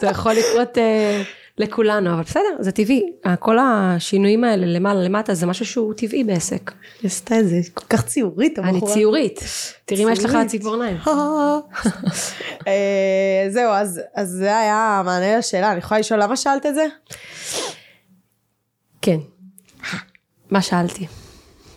[0.00, 1.22] זה יכול לקרות אה,
[1.58, 3.02] לכולנו, אבל בסדר, זה טבעי.
[3.38, 6.70] כל השינויים האלה למעלה למטה זה משהו שהוא טבעי בעסק.
[7.02, 8.92] היא עשתה את זה, כל כך ציורית אני הבחורה.
[8.92, 9.40] ציורית.
[9.84, 10.46] תראי מה יש לך על ציורית.
[10.46, 10.96] הציפורניים.
[12.66, 16.86] אה, זהו, אז אז זה היה המענה לשאלה, אני יכולה לשאול למה שאלת את זה?
[19.02, 19.16] כן.
[20.50, 21.06] מה שאלתי?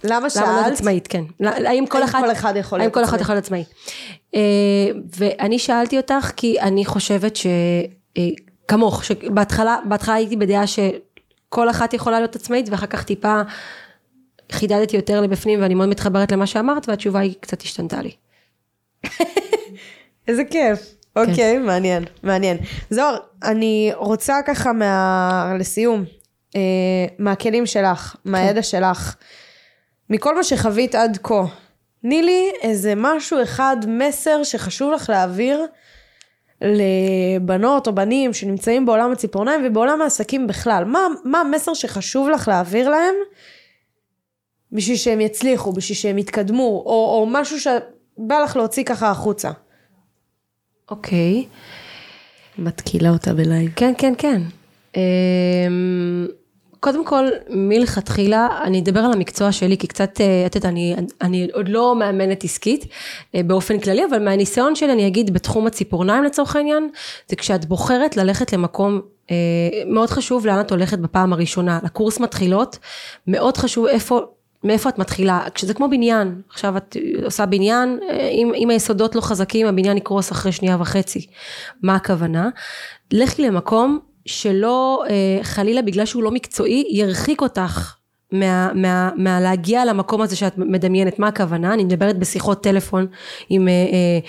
[0.03, 0.74] למה למה להיות שאלת?
[0.74, 1.24] עצמאית, כן.
[1.39, 3.22] לא- האם כל אחד, כל אחד יכול האם להיות כל אחד?
[3.22, 3.63] יכול להיות עצמאי.
[4.36, 4.39] אה,
[5.17, 7.47] ואני שאלתי אותך כי אני חושבת ש...
[8.17, 8.30] אה,
[8.67, 13.41] כמוך, שבהתחלה בהתחלה הייתי בדעה שכל אחת יכולה להיות עצמאית ואחר כך טיפה
[14.51, 18.11] חידדתי יותר לבפנים ואני מאוד מתחברת למה שאמרת והתשובה היא קצת השתנתה לי.
[20.28, 20.95] איזה כיף.
[21.15, 22.57] אוקיי, מעניין, מעניין.
[22.89, 25.53] זוהר, אני רוצה ככה מה...
[25.59, 26.03] לסיום,
[26.55, 26.61] אה,
[27.19, 29.15] מהכלים שלך, מהידע שלך,
[30.09, 31.45] מכל מה שחווית עד כה,
[32.01, 35.65] תני לי איזה משהו אחד, מסר שחשוב לך להעביר
[36.61, 40.83] לבנות או בנים שנמצאים בעולם הציפורניים ובעולם העסקים בכלל.
[40.85, 43.15] מה, מה המסר שחשוב לך להעביר להם
[44.71, 49.51] בשביל שהם יצליחו, בשביל שהם יתקדמו, או, או משהו שבא לך להוציא ככה החוצה?
[50.91, 51.45] אוקיי.
[52.57, 53.71] מתקילה אותה בלייב.
[53.75, 54.41] כן, כן, כן.
[54.95, 56.27] אמ,
[56.80, 61.47] קודם כל, מלכתחילה, אני אדבר על המקצוע שלי, כי קצת, אה, את יודעת, אני, אני
[61.53, 62.86] עוד לא מאמנת עסקית
[63.36, 66.89] אה, באופן כללי, אבל מהניסיון שלי אני אגיד בתחום הציפורניים לצורך העניין,
[67.27, 69.01] זה כשאת בוחרת ללכת למקום
[69.32, 69.36] אה,
[69.86, 72.77] מאוד חשוב לאן את הולכת בפעם הראשונה, לקורס מתחילות,
[73.27, 74.21] מאוד חשוב איפה,
[74.63, 77.99] מאיפה את מתחילה, כשזה כמו בניין, עכשיו את עושה בניין,
[78.32, 81.27] אם, אם היסודות לא חזקים, הבניין יקרוס אחרי שנייה וחצי.
[81.84, 82.49] מה הכוונה?
[83.11, 83.99] לכי למקום
[84.30, 87.95] שלא אה, חלילה בגלל שהוא לא מקצועי ירחיק אותך
[88.32, 89.39] מה, מה, מה
[89.86, 93.07] למקום הזה שאת מדמיינת, מה הכוונה, אני מדברת בשיחות טלפון
[93.49, 94.19] עם, אה, אה,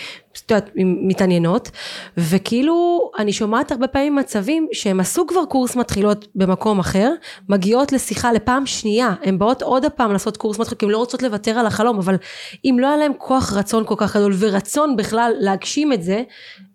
[0.50, 1.70] יודעת, עם מתעניינות,
[2.16, 7.12] וכאילו אני שומעת הרבה פעמים מצבים שהם עשו כבר קורס מתחילות במקום אחר,
[7.48, 11.22] מגיעות לשיחה לפעם שנייה, הן באות עוד הפעם לעשות קורס מתחילות, כי הן לא רוצות
[11.22, 12.16] לוותר על החלום, אבל
[12.64, 16.22] אם לא היה להם כוח רצון כל כך גדול ורצון בכלל להגשים את זה,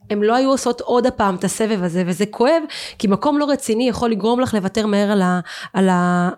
[0.10, 2.64] הן לא היו עושות עוד הפעם את הסבב הזה, וזה כואב,
[2.99, 5.39] כי מקום לא רציני יכול לגרום לך לוותר מהר על, ה,
[5.74, 6.30] על, ה,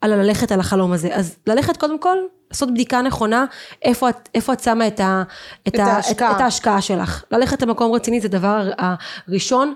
[0.00, 1.08] על הללכת על החלום הזה.
[1.14, 2.16] אז ללכת קודם כל,
[2.50, 3.44] לעשות בדיקה נכונה,
[3.82, 5.22] איפה את, איפה את שמה את, ה,
[5.68, 6.30] את, את ההשקעה.
[6.30, 7.24] את, את ההשקעה שלך.
[7.30, 9.74] ללכת למקום רציני זה דבר הראשון.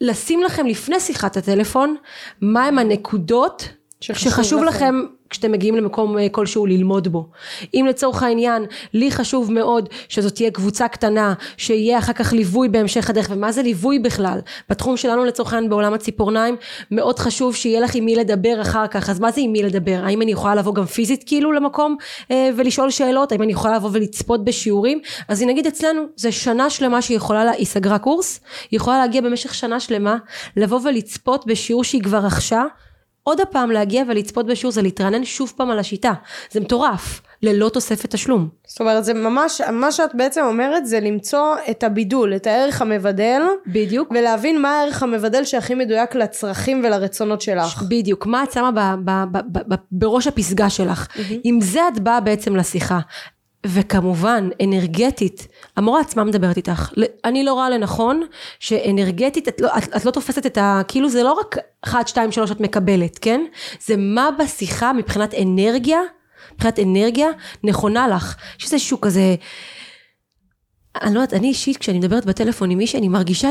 [0.00, 1.96] לשים לכם לפני שיחת הטלפון,
[2.40, 3.68] מהם הנקודות
[4.00, 4.76] שחשוב שחשוב לכם.
[4.76, 7.28] לכם כשאתם מגיעים למקום אה, כלשהו ללמוד בו.
[7.74, 13.10] אם לצורך העניין, לי חשוב מאוד שזאת תהיה קבוצה קטנה, שיהיה אחר כך ליווי בהמשך
[13.10, 14.38] הדרך, ומה זה ליווי בכלל?
[14.70, 16.56] בתחום שלנו לצורך העניין בעולם הציפורניים,
[16.90, 20.00] מאוד חשוב שיהיה לך עם מי לדבר אחר כך, אז מה זה עם מי לדבר?
[20.04, 21.96] האם אני יכולה לבוא גם פיזית כאילו למקום
[22.30, 23.32] אה, ולשאול שאלות?
[23.32, 25.00] האם אני יכולה לבוא ולצפות בשיעורים?
[25.28, 28.40] אז נגיד אצלנו, זה שנה שלמה שהיא יכולה, לה, היא סגרה קורס,
[28.70, 30.16] היא יכולה להגיע במשך שנה שלמה,
[30.56, 32.62] לבוא ולצפות בשיעור שהיא כבר רכשה,
[33.28, 36.12] עוד הפעם להגיע ולצפות בשיעור זה להתרענן שוב פעם על השיטה.
[36.50, 38.48] זה מטורף, ללא תוספת תשלום.
[38.66, 43.42] זאת אומרת, זה ממש, מה שאת בעצם אומרת זה למצוא את הבידול, את הערך המבדל.
[43.66, 44.08] בדיוק.
[44.10, 47.82] ולהבין מה הערך המבדל שהכי מדויק לצרכים ולרצונות שלך.
[47.82, 51.06] בדיוק, מה את שמה ב, ב, ב, ב, ב, בראש הפסגה שלך.
[51.06, 51.34] Mm-hmm.
[51.44, 52.98] עם זה את באה בעצם לשיחה.
[53.68, 55.46] וכמובן, אנרגטית,
[55.76, 56.92] המורה עצמה מדברת איתך.
[57.24, 58.22] אני לא רואה לנכון
[58.60, 60.82] שאנרגטית, את לא, את, את לא תופסת את ה...
[60.88, 63.40] כאילו זה לא רק 1, 2, 3 את מקבלת, כן?
[63.80, 66.00] זה מה בשיחה מבחינת אנרגיה,
[66.54, 67.28] מבחינת אנרגיה,
[67.64, 68.36] נכונה לך.
[68.58, 69.34] יש איזשהו כזה...
[71.02, 73.48] אני לא יודעת, אני אישית, כשאני מדברת בטלפון עם מישהי, אני מרגישה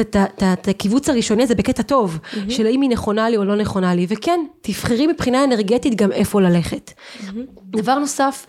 [0.00, 2.50] את הקיבוץ הראשוני הזה בקטע טוב, mm-hmm.
[2.50, 6.40] של האם היא נכונה לי או לא נכונה לי, וכן, תבחרי מבחינה אנרגטית גם איפה
[6.40, 6.90] ללכת.
[6.90, 7.58] Mm-hmm.
[7.76, 8.46] דבר נוסף...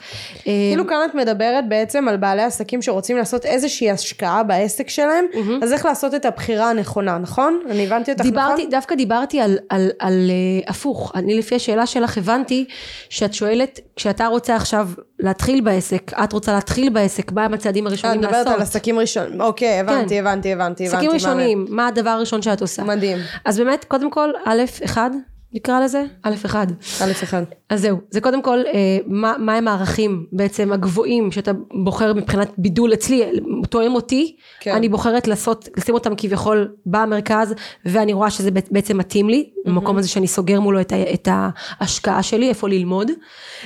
[0.48, 5.26] אה, כאילו כאן את מדברת בעצם על בעלי עסקים שרוצים לעשות איזושהי השקעה בעסק שלהם,
[5.34, 5.64] mm-hmm.
[5.64, 7.60] אז איך לעשות את הבחירה הנכונה, נכון?
[7.70, 8.70] אני הבנתי אותך דיברתי, נכון?
[8.70, 10.32] דווקא דיברתי על, על, על
[10.66, 12.66] uh, הפוך, אני לפי השאלה שלך הבנתי
[13.10, 14.90] שאת שואלת, כשאתה רוצה עכשיו
[15.20, 18.39] להתחיל בעסק, את רוצה להתחיל בעסק, מה הצעדים הראשונים לעשות?
[18.40, 20.28] מדברת על עסקים ראשונים, אוקיי, הבנתי, כן.
[20.28, 20.88] הבנתי, הבנתי.
[20.88, 22.84] עסקים ראשונים, מה הדבר הראשון שאת עושה?
[22.84, 23.18] מדהים.
[23.46, 25.12] אז באמת, קודם כל, א', אחד,
[25.54, 26.04] נקרא לזה?
[26.24, 26.68] א' אחד.
[27.02, 27.44] א' אחד.
[27.70, 31.52] אז זהו, זה קודם כל, אה, מה, מה הם הערכים בעצם הגבוהים שאתה
[31.84, 33.24] בוחר מבחינת בידול אצלי,
[33.70, 34.76] תואם אותי, כן.
[34.76, 37.54] אני בוחרת לעשות, לשים אותם כביכול במרכז,
[37.86, 39.70] ואני רואה שזה בעצם מתאים לי, mm-hmm.
[39.70, 43.12] במקום הזה שאני סוגר מולו את, ה, את ההשקעה שלי, איפה ללמוד.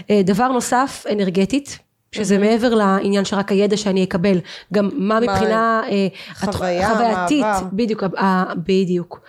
[0.10, 1.80] אה, דבר נוסף, אנרגטית.
[2.14, 4.40] שזה מעבר לעניין שרק הידע שאני אקבל,
[4.74, 7.68] גם מה מבחינה אה, חוויה, חווייתית, מעבר.
[7.74, 8.04] בדיוק,
[8.68, 9.20] בדיוק.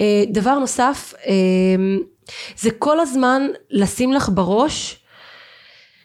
[0.00, 1.32] אה, דבר נוסף, אה,
[2.58, 4.96] זה כל הזמן לשים לך בראש,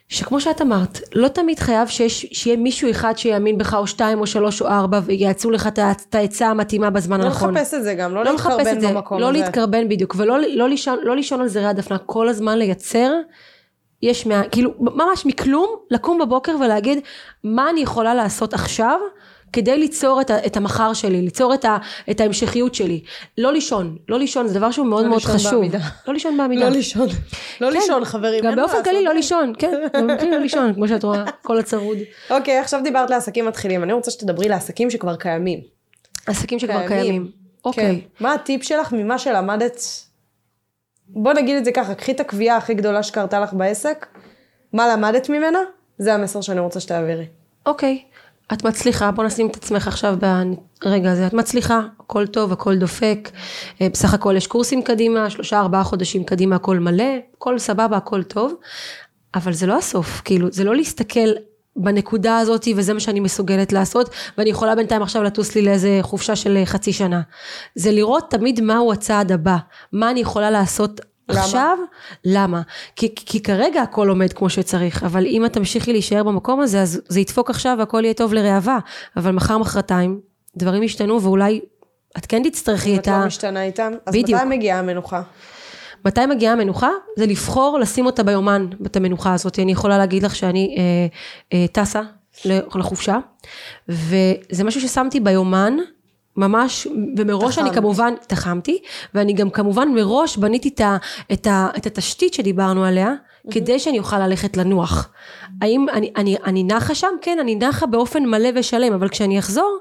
[0.08, 4.26] שכמו שאת אמרת, לא תמיד חייב שיש, שיהיה מישהו אחד שיאמין בך, או שתיים, או
[4.26, 7.54] שלוש, או ארבע, ויעצו לך את העצה המתאימה בזמן לא הנכון.
[7.54, 9.38] לא לחפש את זה גם, לא, לא להתקרבן במקום לא הזה.
[9.38, 13.12] לא להתקרבן בדיוק, ולא לא לישון, לא לישון על זרי הדפנה, כל הזמן לייצר
[14.02, 14.42] יש מה...
[14.50, 16.98] כאילו, ממש מכלום, לקום בבוקר ולהגיד,
[17.44, 19.00] מה אני יכולה לעשות עכשיו
[19.52, 21.76] כדי ליצור את, ה, את המחר שלי, ליצור את, ה,
[22.10, 23.00] את ההמשכיות שלי.
[23.38, 25.52] לא לישון, לא לישון, זה דבר שהוא מאוד לא מאוד חשוב.
[25.52, 25.78] בעמידה.
[26.08, 26.64] לא לישון בעמידה.
[26.64, 27.08] לא לישון,
[27.60, 28.44] לא כן, לישון חברים.
[28.44, 31.98] גם באופן כללי לא לישון, כן, באופן כללי לא לישון, כמו שאת רואה, כל הצרוד.
[32.30, 35.60] אוקיי, עכשיו דיברת לעסקים מתחילים, אני רוצה שתדברי לעסקים שכבר קיימים.
[36.26, 37.30] עסקים שכבר קיימים.
[37.64, 38.00] אוקיי.
[38.18, 38.24] כן.
[38.24, 39.80] מה הטיפ שלך ממה שלמדת
[41.08, 44.06] בוא נגיד את זה ככה, קחי את הקביעה הכי גדולה שקרתה לך בעסק,
[44.72, 45.58] מה למדת ממנה?
[45.98, 47.26] זה המסר שאני רוצה שתעבירי.
[47.66, 48.02] אוקיי,
[48.52, 50.16] את מצליחה, בוא נשים את עצמך עכשיו
[50.84, 53.30] ברגע הזה, את מצליחה, הכל טוב, הכל דופק,
[53.80, 58.22] אה, בסך הכל יש קורסים קדימה, שלושה ארבעה חודשים קדימה הכל מלא, הכל סבבה, הכל
[58.22, 58.54] טוב,
[59.34, 61.28] אבל זה לא הסוף, כאילו, זה לא להסתכל
[61.76, 66.36] בנקודה הזאת וזה מה שאני מסוגלת לעשות ואני יכולה בינתיים עכשיו לטוס לי לאיזה חופשה
[66.36, 67.20] של חצי שנה.
[67.74, 69.56] זה לראות תמיד מהו הצעד הבא,
[69.92, 71.40] מה אני יכולה לעשות למה?
[71.40, 71.78] עכשיו,
[72.24, 72.62] למה?
[72.96, 77.00] כי, כי כרגע הכל עומד כמו שצריך, אבל אם את תמשיכי להישאר במקום הזה, אז
[77.08, 78.78] זה ידפוק עכשיו והכל יהיה טוב לראווה,
[79.16, 80.20] אבל מחר מחרתיים,
[80.56, 81.60] דברים ישתנו ואולי
[82.18, 83.10] את כן תצטרכי את ה...
[83.10, 84.40] אם את לא משתנה איתם, אז בדיוק.
[84.40, 85.22] מתי מגיעה המנוחה?
[86.06, 86.90] מתי מגיעה המנוחה?
[87.16, 89.58] זה לבחור לשים אותה ביומן, את המנוחה הזאת.
[89.58, 91.06] אני יכולה להגיד לך שאני אה,
[91.58, 92.02] אה, טסה
[92.74, 93.18] לחופשה,
[93.88, 95.76] וזה משהו ששמתי ביומן,
[96.36, 96.86] ממש,
[97.16, 97.66] ומראש תחמת.
[97.66, 98.82] אני כמובן, תחמתי,
[99.14, 100.96] ואני גם כמובן מראש בניתי את, ה,
[101.32, 103.52] את, ה, את התשתית שדיברנו עליה, mm-hmm.
[103.52, 105.08] כדי שאני אוכל ללכת לנוח.
[105.62, 107.08] האם אני, אני, אני נחה שם?
[107.20, 109.78] כן, אני נחה באופן מלא ושלם, אבל כשאני אחזור,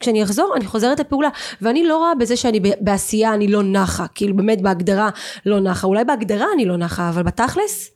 [0.00, 1.28] כשאני אחזור אני חוזרת לפעולה.
[1.62, 4.06] ואני לא רואה בזה שאני בעשייה אני לא נחה.
[4.14, 5.10] כאילו באמת בהגדרה
[5.46, 5.86] לא נחה.
[5.86, 7.90] אולי בהגדרה אני לא נחה אבל בתכלס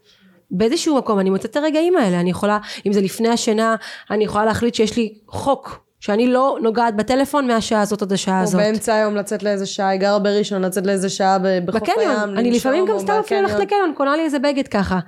[0.50, 2.20] באיזשהו מקום אני מוצאת את הרגעים האלה.
[2.20, 3.76] אני יכולה אם זה לפני השינה
[4.10, 8.60] אני יכולה להחליט שיש לי חוק שאני לא נוגעת בטלפון מהשעה הזאת עד השעה הזאת.
[8.60, 12.28] או באמצע היום לצאת לאיזה שעה, היא גרה בראשון, לצאת לאיזה שעה בחוף בקניון.
[12.28, 12.38] הים.
[12.38, 14.98] אני לפעמים גם סתם אפילו הולכת לקניון, קונה לי איזה בגד ככה.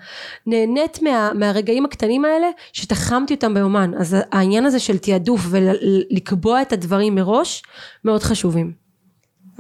[0.47, 3.91] נהנית מה, מהרגעים הקטנים האלה, שתחמתי אותם ביומן.
[3.99, 7.63] אז העניין הזה של תעדוף ולקבוע את הדברים מראש,
[8.05, 8.73] מאוד חשובים.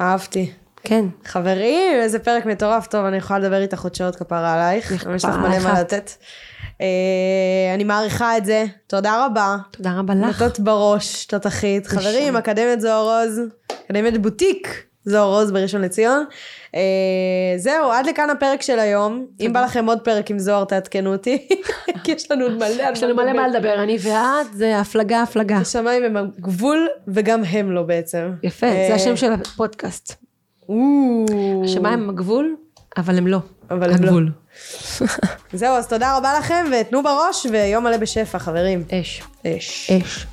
[0.00, 0.52] אהבתי.
[0.82, 1.04] כן.
[1.24, 2.86] חברים, איזה פרק מטורף.
[2.86, 4.92] טוב, אני יכולה לדבר איתך עוד שעות כפרה עלייך.
[5.14, 6.10] יש לך מלא מה לתת.
[6.80, 9.56] אה, אני מעריכה את זה, תודה רבה.
[9.70, 10.42] תודה רבה לך.
[10.42, 11.86] נתות בראש, תותחית.
[11.86, 13.40] חברים, אקדמיית זוהר רוז,
[13.86, 16.24] אקדמיית בוטיק זוהר רוז בראשון לציון.
[16.74, 16.80] אה,
[17.56, 19.26] זהו, עד לכאן הפרק של היום.
[19.40, 21.48] אם בא לכם עוד פרק עם זוהר, תעדכנו אותי.
[22.04, 25.56] כי יש לנו עוד מלא יש לנו מלא מה לדבר, אני ואת, זה הפלגה הפלגה.
[25.56, 28.30] השמיים הם הגבול, וגם הם לא בעצם.
[28.42, 30.24] יפה, זה אה, השם של הפודקאסט.
[31.64, 32.56] השמיים הם הגבול,
[32.96, 33.38] אבל הם לא.
[33.70, 34.43] אבל הם לא.
[35.52, 38.84] זהו, אז תודה רבה לכם, ותנו בראש, ויום מלא בשפע, חברים.
[38.92, 39.22] אש.
[39.46, 39.90] אש.
[39.90, 40.26] אש.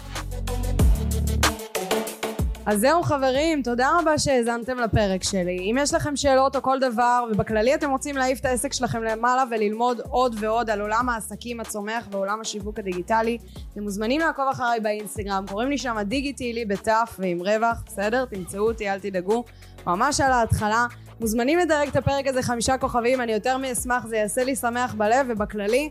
[2.65, 5.57] אז זהו חברים, תודה רבה שהאזנתם לפרק שלי.
[5.71, 9.43] אם יש לכם שאלות או כל דבר, ובכללי אתם רוצים להעיף את העסק שלכם למעלה
[9.51, 13.37] וללמוד עוד ועוד על עולם העסקים הצומח ועולם השיווק הדיגיטלי,
[13.73, 18.25] אתם מוזמנים לעקוב אחריי באינסטגרם, קוראים לי שם דיגיטילי בתף ועם רווח, בסדר?
[18.25, 19.43] תמצאו אותי, אל תדאגו.
[19.87, 20.85] ממש על ההתחלה.
[21.21, 25.25] מוזמנים לדרג את הפרק הזה חמישה כוכבים, אני יותר מאשמח, זה יעשה לי שמח בלב
[25.29, 25.89] ובכללי.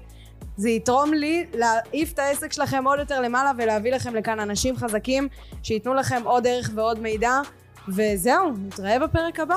[0.57, 5.28] זה יתרום לי להעיף את העסק שלכם עוד יותר למעלה ולהביא לכם לכאן אנשים חזקים
[5.62, 7.41] שייתנו לכם עוד ערך ועוד מידע
[7.89, 9.57] וזהו, נתראה בפרק הבא.